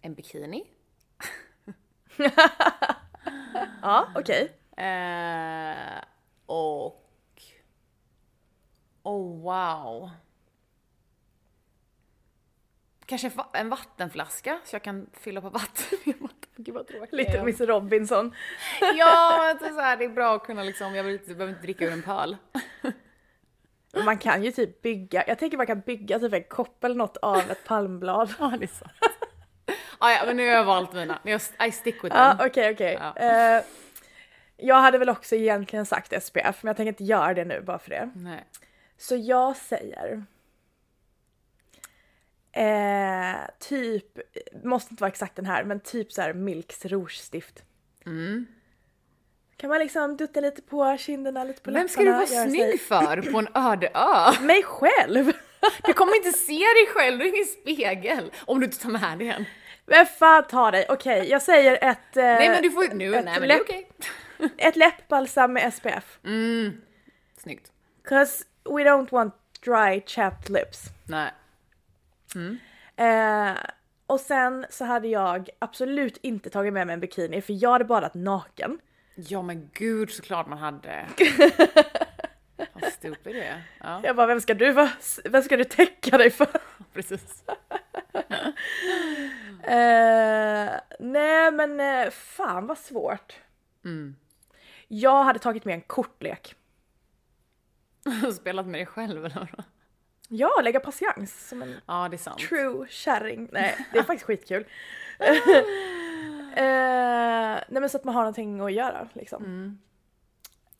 En 0.00 0.14
bikini. 0.14 0.66
Ja, 3.82 4.08
okej. 4.14 4.52
Eh, 4.76 6.04
och... 6.46 7.06
Oh 9.02 9.42
wow. 9.42 10.10
Kanske 13.06 13.30
en 13.52 13.68
vattenflaska 13.68 14.60
så 14.64 14.74
jag 14.74 14.82
kan 14.82 15.10
fylla 15.12 15.40
på 15.40 15.50
vatten. 15.50 15.98
Gud 16.56 16.74
vad 16.74 16.86
tråkigt. 16.86 17.12
Lite 17.12 17.44
Miss 17.44 17.60
Robinson. 17.60 18.34
Ja, 18.80 19.54
det 19.60 19.66
är, 19.66 19.72
så 19.72 19.80
här, 19.80 19.96
det 19.96 20.04
är 20.04 20.08
bra 20.08 20.34
att 20.36 20.44
kunna 20.44 20.62
liksom, 20.62 20.94
jag 20.94 21.04
vill 21.04 21.12
inte- 21.14 21.34
behöver 21.34 21.52
inte 21.52 21.62
dricka 21.62 21.84
ur 21.84 21.92
en 21.92 22.02
pöl. 22.02 22.36
Man 24.04 24.18
kan 24.18 24.44
ju 24.44 24.52
typ 24.52 24.82
bygga, 24.82 25.24
jag 25.26 25.38
tänker 25.38 25.56
man 25.56 25.66
kan 25.66 25.80
bygga 25.80 26.18
typ 26.18 26.32
en 26.32 26.44
kopp 26.44 26.84
eller 26.84 26.94
något 26.94 27.16
av 27.16 27.38
ett 27.50 27.64
palmblad. 27.64 28.34
Ja, 28.38 28.54
det 28.58 28.64
är 28.64 28.66
sant. 28.66 28.92
Ah, 29.98 30.10
ja, 30.12 30.22
men 30.26 30.36
nu 30.36 30.48
har 30.48 30.54
jag 30.54 30.64
valt 30.64 30.92
mina. 30.92 31.18
Jag, 31.24 31.40
I 31.68 31.72
stick 31.72 32.04
with 32.04 32.16
Ja, 32.16 32.36
them. 32.38 32.46
okej, 32.46 32.72
okej. 32.72 32.98
Ja. 33.00 33.16
Eh, 33.16 33.62
jag 34.56 34.74
hade 34.80 34.98
väl 34.98 35.08
också 35.08 35.34
egentligen 35.36 35.86
sagt 35.86 36.22
SPF, 36.22 36.62
men 36.62 36.68
jag 36.68 36.76
tänker 36.76 36.88
inte 36.88 37.04
göra 37.04 37.34
det 37.34 37.44
nu 37.44 37.60
bara 37.60 37.78
för 37.78 37.90
det. 37.90 38.10
Nej. 38.14 38.44
Så 38.96 39.16
jag 39.16 39.56
säger... 39.56 40.24
Eh, 42.52 43.36
typ, 43.58 44.18
måste 44.64 44.92
inte 44.92 45.00
vara 45.02 45.10
exakt 45.10 45.36
den 45.36 45.46
här, 45.46 45.64
men 45.64 45.80
typ 45.80 46.12
så 46.12 46.22
här 46.22 46.32
Milks 46.32 46.84
rouge-stift. 46.84 47.62
Mm. 48.06 48.46
Kan 49.60 49.70
man 49.70 49.78
liksom 49.78 50.16
dutta 50.16 50.40
lite 50.40 50.62
på 50.62 50.96
kinderna, 50.98 51.44
lite 51.44 51.60
på 51.62 51.70
Vem 51.70 51.88
ska 51.88 52.00
du 52.00 52.10
vara 52.10 52.16
göra 52.24 52.26
sig- 52.26 52.50
snygg 52.50 52.80
för 52.80 53.32
på 53.32 53.38
en 53.38 53.48
öde 53.54 53.88
ö? 53.94 54.32
Mig 54.42 54.62
själv! 54.62 55.32
Du 55.84 55.92
kommer 55.92 56.16
inte 56.16 56.32
se 56.32 56.52
dig 56.58 56.86
själv, 56.94 57.18
du 57.18 57.24
är 57.24 57.28
ingen 57.34 57.46
spegel. 57.46 58.32
Om 58.44 58.60
du 58.60 58.66
inte 58.66 58.78
tar 58.78 58.90
med 58.90 59.18
dig 59.18 59.28
en. 59.28 59.44
Vem 59.86 60.06
fan 60.06 60.44
tar 60.46 60.72
dig? 60.72 60.86
Okej, 60.88 61.28
jag 61.30 61.42
säger 61.42 61.72
ett, 61.90 62.16
eh, 62.16 62.22
Nej 62.24 62.48
men 62.48 62.62
du 62.62 62.70
får 62.70 62.94
nu, 62.94 63.14
ett 63.16 63.24
nej 63.24 63.40
men 63.40 63.48
det 63.48 63.54
är 63.54 63.58
läpp- 63.58 63.62
okej. 63.68 63.88
ett 64.58 64.76
läppbalsam 64.76 65.52
med 65.52 65.74
SPF. 65.74 66.18
Mm. 66.24 66.80
Snyggt. 67.38 67.72
Cause 68.04 68.44
we 68.64 68.70
don't 68.84 69.10
want 69.10 69.34
dry 69.64 70.02
chapped 70.06 70.50
lips. 70.50 70.82
Nej. 71.08 71.30
Eh, 72.96 73.56
och 74.06 74.20
sen 74.20 74.66
så 74.70 74.84
hade 74.84 75.08
jag 75.08 75.48
absolut 75.58 76.16
inte 76.22 76.50
tagit 76.50 76.72
med 76.72 76.86
mig 76.86 76.94
en 76.94 77.00
bikini 77.00 77.42
för 77.42 77.62
jag 77.62 77.70
hade 77.70 77.84
badat 77.84 78.14
naken. 78.14 78.78
Ja 79.14 79.42
men 79.42 79.70
gud 79.72 80.10
såklart 80.10 80.46
man 80.46 80.58
hade. 80.58 81.06
Vad 82.72 82.92
stupid 82.92 83.34
det 83.34 83.44
är. 83.44 83.62
Ja, 83.80 84.00
Jag 84.04 84.16
bara, 84.16 84.26
vem 84.26 84.40
ska 84.40 84.54
du, 84.54 84.72
vara- 84.72 84.90
vem 85.24 85.42
ska 85.42 85.56
du 85.56 85.64
täcka 85.64 86.18
dig 86.18 86.30
för? 86.30 86.48
precis. 86.92 87.44
Eh, 89.62 90.70
nej 91.00 91.50
men 91.52 91.80
eh, 91.80 92.10
fan 92.10 92.66
vad 92.66 92.78
svårt. 92.78 93.34
Mm. 93.84 94.16
Jag 94.88 95.24
hade 95.24 95.38
tagit 95.38 95.64
med 95.64 95.74
en 95.74 95.80
kortlek. 95.80 96.54
Spelat 98.34 98.66
med 98.66 98.78
dig 98.80 98.86
själv 98.86 99.24
eller 99.26 99.34
vadå? 99.40 99.62
Ja, 100.28 100.60
lägga 100.64 100.80
patiens 100.80 101.48
som 101.48 101.62
en 101.62 101.80
Ja 101.86 102.08
det 102.10 102.16
är 102.16 102.18
sant. 102.18 102.38
true 102.38 102.86
kärring. 102.88 103.48
Nej, 103.52 103.86
det 103.92 103.98
är 103.98 104.02
faktiskt 104.02 104.26
skitkul. 104.26 104.64
Eh, 106.56 107.62
nej 107.68 107.80
men 107.80 107.90
så 107.90 107.96
att 107.96 108.04
man 108.04 108.14
har 108.14 108.22
någonting 108.22 108.60
att 108.60 108.72
göra 108.72 109.08
liksom. 109.12 109.44
Mm. 109.44 109.78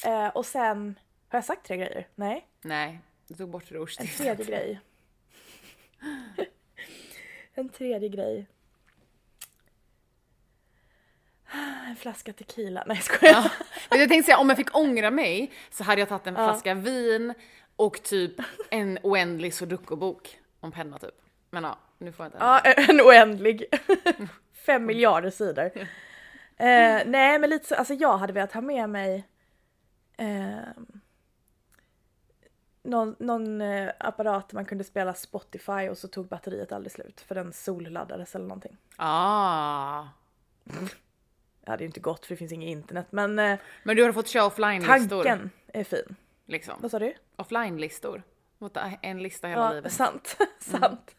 Eh, 0.07 0.29
och 0.29 0.47
sen, 0.47 0.99
har 1.29 1.37
jag 1.37 1.45
sagt 1.45 1.67
tre 1.67 1.77
grejer? 1.77 2.09
Nej, 2.15 2.47
Nej, 2.63 3.01
du 3.29 3.35
tog 3.35 3.51
bort 3.51 3.71
en 3.71 3.77
rouge 3.77 4.17
tredje 4.17 4.45
grej. 4.45 4.81
en 7.55 7.69
tredje 7.69 8.09
grej. 8.09 8.47
En 11.89 11.97
flaska 11.97 12.33
tequila. 12.33 12.85
Nej 12.87 12.97
skojar. 12.97 13.33
Ja. 13.33 13.51
Men 13.91 14.01
jag 14.01 14.09
tänkte 14.09 14.27
säga 14.27 14.39
om 14.39 14.49
jag 14.49 14.59
fick 14.59 14.77
ångra 14.77 15.11
mig 15.11 15.53
så 15.71 15.85
hade 15.85 16.01
jag 16.01 16.09
tagit 16.09 16.27
en 16.27 16.35
flaska 16.35 16.75
vin 16.75 17.35
och 17.77 18.03
typ 18.03 18.33
en 18.71 18.99
oändlig 19.03 19.55
sudoku-bok 19.55 20.39
om 20.61 20.73
penna 20.73 20.99
typ. 20.99 21.15
Men 21.51 21.65
ja, 21.65 21.79
nu 21.99 22.13
får 22.13 22.25
jag 22.25 22.29
inte. 22.29 22.39
Ja, 22.39 22.61
en 22.61 23.01
oändlig. 23.01 23.65
Fem 24.67 24.87
miljarder 24.87 25.31
sidor. 25.31 25.71
Eh, 26.57 27.03
nej 27.07 27.39
men 27.39 27.51
lite 27.51 27.67
så, 27.67 27.75
alltså 27.75 27.95
jag 27.95 28.19
hade 28.19 28.33
velat 28.33 28.53
ha 28.53 28.61
med 28.61 28.89
mig 28.91 29.29
eh, 30.17 30.59
någon, 32.83 33.17
någon 33.19 33.61
eh, 33.61 33.91
apparat 33.99 34.53
man 34.53 34.65
kunde 34.65 34.85
spela 34.85 35.15
Spotify 35.15 35.89
och 35.89 35.99
så 35.99 36.09
tog 36.09 36.29
batteriet 36.29 36.73
aldrig 36.73 36.93
slut 36.93 37.21
för 37.21 37.35
den 37.35 37.53
solladdades 37.53 38.35
eller 38.35 38.47
någonting. 38.47 38.77
Ah. 38.97 40.05
Det 41.65 41.71
hade 41.71 41.83
ju 41.83 41.87
inte 41.87 42.01
gått 42.01 42.27
för 42.27 42.35
det 42.35 42.39
finns 42.39 42.53
inget 42.53 42.69
internet 42.69 43.07
men 43.11 43.39
eh, 43.39 43.59
Men 43.83 43.97
du 43.97 44.03
har 44.03 44.13
fått 44.13 44.29
köra 44.29 44.47
offline-listor. 44.47 45.25
tanken 45.25 45.51
är 45.73 45.85
fin. 45.85 46.17
Liksom. 46.47 46.75
Vad 46.81 46.91
sa 46.91 46.99
du? 46.99 47.15
Offline-listor. 47.37 48.23
Mot 48.61 48.77
En 49.03 49.23
lista 49.23 49.49
hela 49.49 49.63
Ja, 49.65 49.73
livet. 49.73 49.93
sant. 49.93 50.37
sant. 50.61 51.15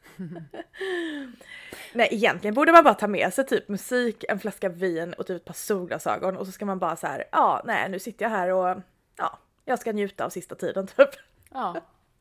Nej, 1.94 2.08
egentligen 2.12 2.54
borde 2.54 2.72
man 2.72 2.84
bara 2.84 2.94
ta 2.94 3.08
med 3.08 3.34
sig 3.34 3.46
typ 3.46 3.68
musik, 3.70 4.24
en 4.30 4.40
flaska 4.40 4.70
vin 4.70 5.14
och 5.14 5.28
typ 5.28 5.38
ett 5.38 5.46
par 5.46 5.54
solglasögon 5.54 6.38
och 6.38 6.46
så 6.46 6.52
ska 6.52 6.66
man 6.66 6.80
bara 6.80 6.96
så 6.96 7.08
här, 7.08 7.24
ja, 7.32 7.62
nej, 7.66 7.90
nu 7.90 8.00
sitter 8.00 8.26
jag 8.26 8.30
här 8.30 8.50
och 8.50 8.78
ja, 9.18 9.40
jag 9.66 9.80
ska 9.80 9.92
njuta 9.92 10.26
av 10.26 10.30
sista 10.30 10.56
tiden 10.56 10.88
typ. 10.88 11.10
Ja. 11.54 11.76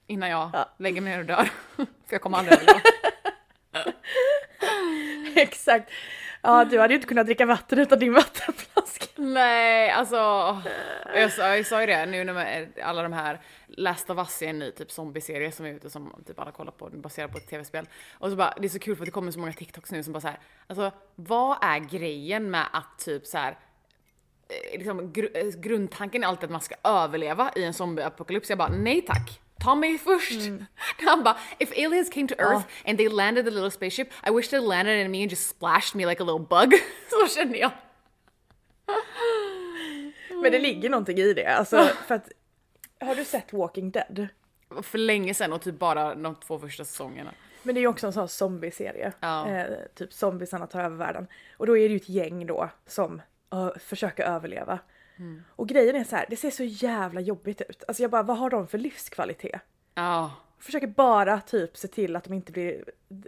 Innan 0.06 0.30
jag 0.30 0.50
Ja. 0.52 0.68
lägger 0.78 1.00
mig 1.00 1.12
ner 1.12 1.18
och 1.20 1.26
dör. 1.26 1.50
För 1.76 1.86
jag 2.08 2.20
kommer 2.20 2.38
aldrig 2.38 2.58
överleva. 2.58 2.80
Exakt. 5.36 5.90
Ja, 6.42 6.64
du 6.64 6.78
hade 6.80 6.92
ju 6.94 6.96
inte 6.96 7.08
kunnat 7.08 7.26
dricka 7.26 7.46
vatten 7.46 7.78
utan 7.78 7.98
din 7.98 8.12
vattenflaska. 8.12 9.06
Nej, 9.16 9.90
alltså. 9.90 10.16
Jag 11.14 11.32
sa, 11.32 11.56
jag 11.56 11.66
sa 11.66 11.80
ju 11.80 11.86
det 11.86 12.06
nu 12.06 12.24
när 12.24 12.68
alla 12.82 13.02
de 13.02 13.12
här 13.12 13.40
Last 13.76 14.10
of 14.10 14.18
Us 14.18 14.42
är 14.42 14.46
en 14.46 14.58
ny 14.58 14.70
typ 14.70 14.90
zombieserie 14.90 15.52
som 15.52 15.66
är 15.66 15.70
ute 15.70 15.90
som 15.90 16.22
typ 16.26 16.38
alla 16.38 16.52
kollar 16.52 16.72
på, 16.72 16.90
baserad 16.90 17.32
på 17.32 17.38
ett 17.38 17.48
tv-spel. 17.48 17.88
Och 18.12 18.30
så 18.30 18.36
bara, 18.36 18.54
det 18.60 18.64
är 18.64 18.68
så 18.68 18.78
kul 18.78 18.96
för 18.96 19.02
att 19.02 19.06
det 19.06 19.12
kommer 19.12 19.32
så 19.32 19.38
många 19.38 19.52
TikToks 19.52 19.92
nu 19.92 20.02
som 20.02 20.12
bara 20.12 20.20
så 20.20 20.28
här, 20.28 20.38
alltså 20.66 20.92
vad 21.14 21.58
är 21.62 21.78
grejen 21.78 22.50
med 22.50 22.66
att 22.72 22.98
typ 22.98 23.26
så 23.26 23.38
här 23.38 23.58
eh, 24.48 24.78
liksom, 24.78 25.12
gru, 25.12 25.30
eh, 25.34 25.46
grundtanken 25.46 26.24
är 26.24 26.28
alltid 26.28 26.44
att 26.44 26.50
man 26.50 26.60
ska 26.60 26.74
överleva 26.84 27.52
i 27.56 27.64
en 27.64 27.74
zombieapokalyps. 27.74 28.48
Jag 28.48 28.58
bara 28.58 28.68
nej 28.68 29.02
tack. 29.02 29.40
Ta 29.60 29.74
mig 29.74 29.98
först! 29.98 30.40
Han 31.06 31.22
bara, 31.22 31.36
if 31.58 31.72
aliens 31.72 32.10
came 32.10 32.28
to 32.28 32.34
earth 32.38 32.66
and 32.86 32.98
they 32.98 33.08
landed 33.08 33.44
the 33.44 33.50
little 33.50 33.70
spaceship, 33.70 34.08
I 34.28 34.30
wish 34.30 34.48
they 34.48 34.60
landed 34.60 35.04
in 35.04 35.10
me 35.10 35.22
and 35.22 35.30
just 35.30 35.48
splashed 35.48 35.94
me 35.94 36.06
like 36.06 36.22
a 36.22 36.26
little 36.26 36.46
bug. 36.50 36.74
så 37.10 37.34
känner 37.34 37.58
jag. 37.58 37.70
Men 40.42 40.52
det 40.52 40.58
ligger 40.58 40.90
någonting 40.90 41.18
i 41.18 41.32
det, 41.32 41.46
alltså 41.46 41.88
för 42.06 42.14
att 42.14 42.28
har 43.00 43.14
du 43.14 43.24
sett 43.24 43.52
Walking 43.52 43.90
Dead? 43.90 44.28
För 44.82 44.98
länge 44.98 45.34
sedan 45.34 45.52
och 45.52 45.62
typ 45.62 45.78
bara 45.78 46.14
de 46.14 46.34
två 46.34 46.58
första 46.58 46.84
säsongerna. 46.84 47.30
Men 47.62 47.74
det 47.74 47.78
är 47.78 47.82
ju 47.82 47.88
också 47.88 48.06
en 48.06 48.12
sån 48.12 48.28
zombieserie. 48.28 49.12
Ja. 49.20 49.48
Eh, 49.48 49.66
typ 49.94 50.12
zombiesarna 50.12 50.66
tar 50.66 50.80
över 50.80 50.96
världen. 50.96 51.26
Och 51.56 51.66
då 51.66 51.76
är 51.76 51.88
det 51.88 51.92
ju 51.92 51.96
ett 51.96 52.08
gäng 52.08 52.46
då 52.46 52.70
som 52.86 53.22
uh, 53.54 53.78
försöker 53.78 54.24
överleva. 54.24 54.78
Och 55.56 55.68
grejen 55.68 55.96
är 55.96 56.04
så 56.04 56.16
här, 56.16 56.26
det 56.30 56.36
ser 56.36 56.50
så 56.50 56.64
jävla 56.64 57.20
jobbigt 57.20 57.60
ut. 57.60 57.84
Alltså 57.88 58.02
jag 58.02 58.10
bara, 58.10 58.22
vad 58.22 58.38
har 58.38 58.50
de 58.50 58.66
för 58.66 58.78
livskvalitet? 58.78 59.60
Ja. 59.94 60.32
Försöker 60.60 60.86
bara 60.86 61.40
typ 61.40 61.76
se 61.76 61.88
till 61.88 62.16
att 62.16 62.24
de 62.24 62.32
inte 62.32 62.52
blir 62.52 62.84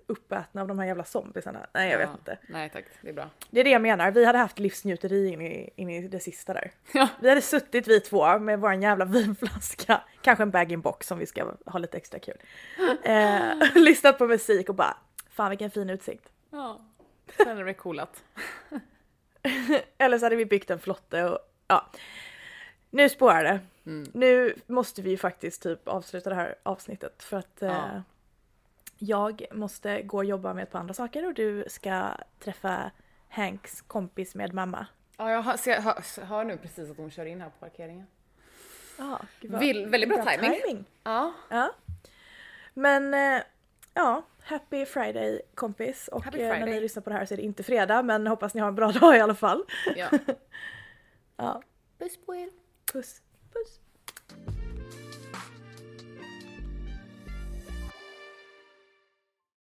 uppätna 0.06 0.60
av 0.60 0.68
de 0.68 0.78
här 0.78 0.86
jävla 0.86 1.04
zombiesarna. 1.04 1.66
Nej 1.74 1.90
jag 1.90 1.98
vet 1.98 2.08
ja. 2.08 2.14
inte. 2.14 2.38
Nej 2.48 2.70
tack, 2.70 2.84
det 3.00 3.08
är 3.08 3.12
bra. 3.12 3.30
Det 3.50 3.60
är 3.60 3.64
det 3.64 3.70
jag 3.70 3.82
menar, 3.82 4.10
vi 4.10 4.24
hade 4.24 4.38
haft 4.38 4.58
livsnjuteri 4.58 5.28
in 5.28 5.40
i, 5.40 5.70
in 5.76 5.90
i 5.90 6.08
det 6.08 6.20
sista 6.20 6.54
där. 6.54 6.70
Ja. 6.92 7.08
Vi 7.20 7.28
hade 7.28 7.42
suttit 7.42 7.88
vi 7.88 8.00
två 8.00 8.38
med 8.38 8.60
våran 8.60 8.82
jävla 8.82 9.04
vinflaska, 9.04 10.00
kanske 10.22 10.42
en 10.42 10.50
bag-in-box 10.50 11.10
om 11.10 11.18
vi 11.18 11.26
ska 11.26 11.54
ha 11.66 11.78
lite 11.78 11.96
extra 11.96 12.18
kul. 12.18 12.36
Eh, 13.02 13.52
lyssnat 13.74 14.18
på 14.18 14.26
musik 14.26 14.68
och 14.68 14.74
bara, 14.74 14.96
fan 15.30 15.50
vilken 15.50 15.70
fin 15.70 15.90
utsikt. 15.90 16.28
ja. 16.50 16.80
Sen 17.36 17.58
är 17.58 17.64
det 17.64 17.74
coolat. 17.74 18.24
Eller 19.98 20.18
så 20.18 20.26
hade 20.26 20.36
vi 20.36 20.46
byggt 20.46 20.70
en 20.70 20.78
flotte 20.78 21.24
och 21.24 21.38
ja. 21.68 21.90
Nu 22.94 23.08
spårar 23.08 23.44
det. 23.44 23.60
Nu 24.12 24.54
måste 24.66 25.02
vi 25.02 25.10
ju 25.10 25.16
faktiskt 25.16 25.62
typ 25.62 25.88
avsluta 25.88 26.30
det 26.30 26.36
här 26.36 26.54
avsnittet 26.62 27.22
för 27.22 27.36
att 27.36 27.62
eh, 27.62 27.68
Ja. 27.72 28.02
jag 28.98 29.46
måste 29.52 30.02
gå 30.02 30.16
och 30.16 30.24
jobba 30.24 30.54
med 30.54 30.62
ett 30.62 30.70
par 30.70 30.78
andra 30.78 30.94
saker 30.94 31.26
och 31.26 31.34
du 31.34 31.64
ska 31.68 32.08
träffa 32.38 32.90
Hanks 33.28 33.82
kompis 33.82 34.34
med 34.34 34.54
mamma. 34.54 34.86
Ja, 35.16 35.30
jag 35.30 35.42
hör, 35.42 35.56
ser, 35.56 35.80
hör, 35.80 36.24
hör 36.24 36.44
nu 36.44 36.56
precis 36.56 36.90
att 36.90 36.96
hon 36.96 37.10
kör 37.10 37.24
in 37.26 37.40
här 37.40 37.48
på 37.50 37.58
parkeringen. 37.60 38.06
Ja, 38.98 39.20
Vill- 39.40 39.86
väldigt 39.86 40.08
bra 40.10 40.24
timing. 40.24 40.84
Ja. 41.04 41.32
Ja. 41.50 41.72
Men 42.74 43.14
eh, 43.14 43.42
ja, 43.94 44.22
happy 44.42 44.84
friday 44.86 45.40
kompis 45.54 46.08
och 46.08 46.24
Happy 46.24 46.40
eh, 46.40 46.48
när 46.48 46.54
Friday. 46.54 46.74
ni 46.74 46.80
lyssnar 46.80 47.02
på 47.02 47.10
det 47.10 47.16
här 47.16 47.24
så 47.26 47.34
är 47.34 47.36
det 47.36 47.42
inte 47.42 47.62
fredag 47.62 48.02
men 48.02 48.26
hoppas 48.26 48.54
ni 48.54 48.60
har 48.60 48.68
en 48.68 48.74
bra 48.74 48.92
dag 49.00 49.16
i 49.16 49.20
alla 49.20 49.34
fall. 49.34 49.64
ja. 49.96 50.08
Ja, 51.36 51.62
Puss 51.98 52.16
på 52.26 52.34
er 52.34 52.48
puss, 52.92 53.22
puss. 53.50 53.81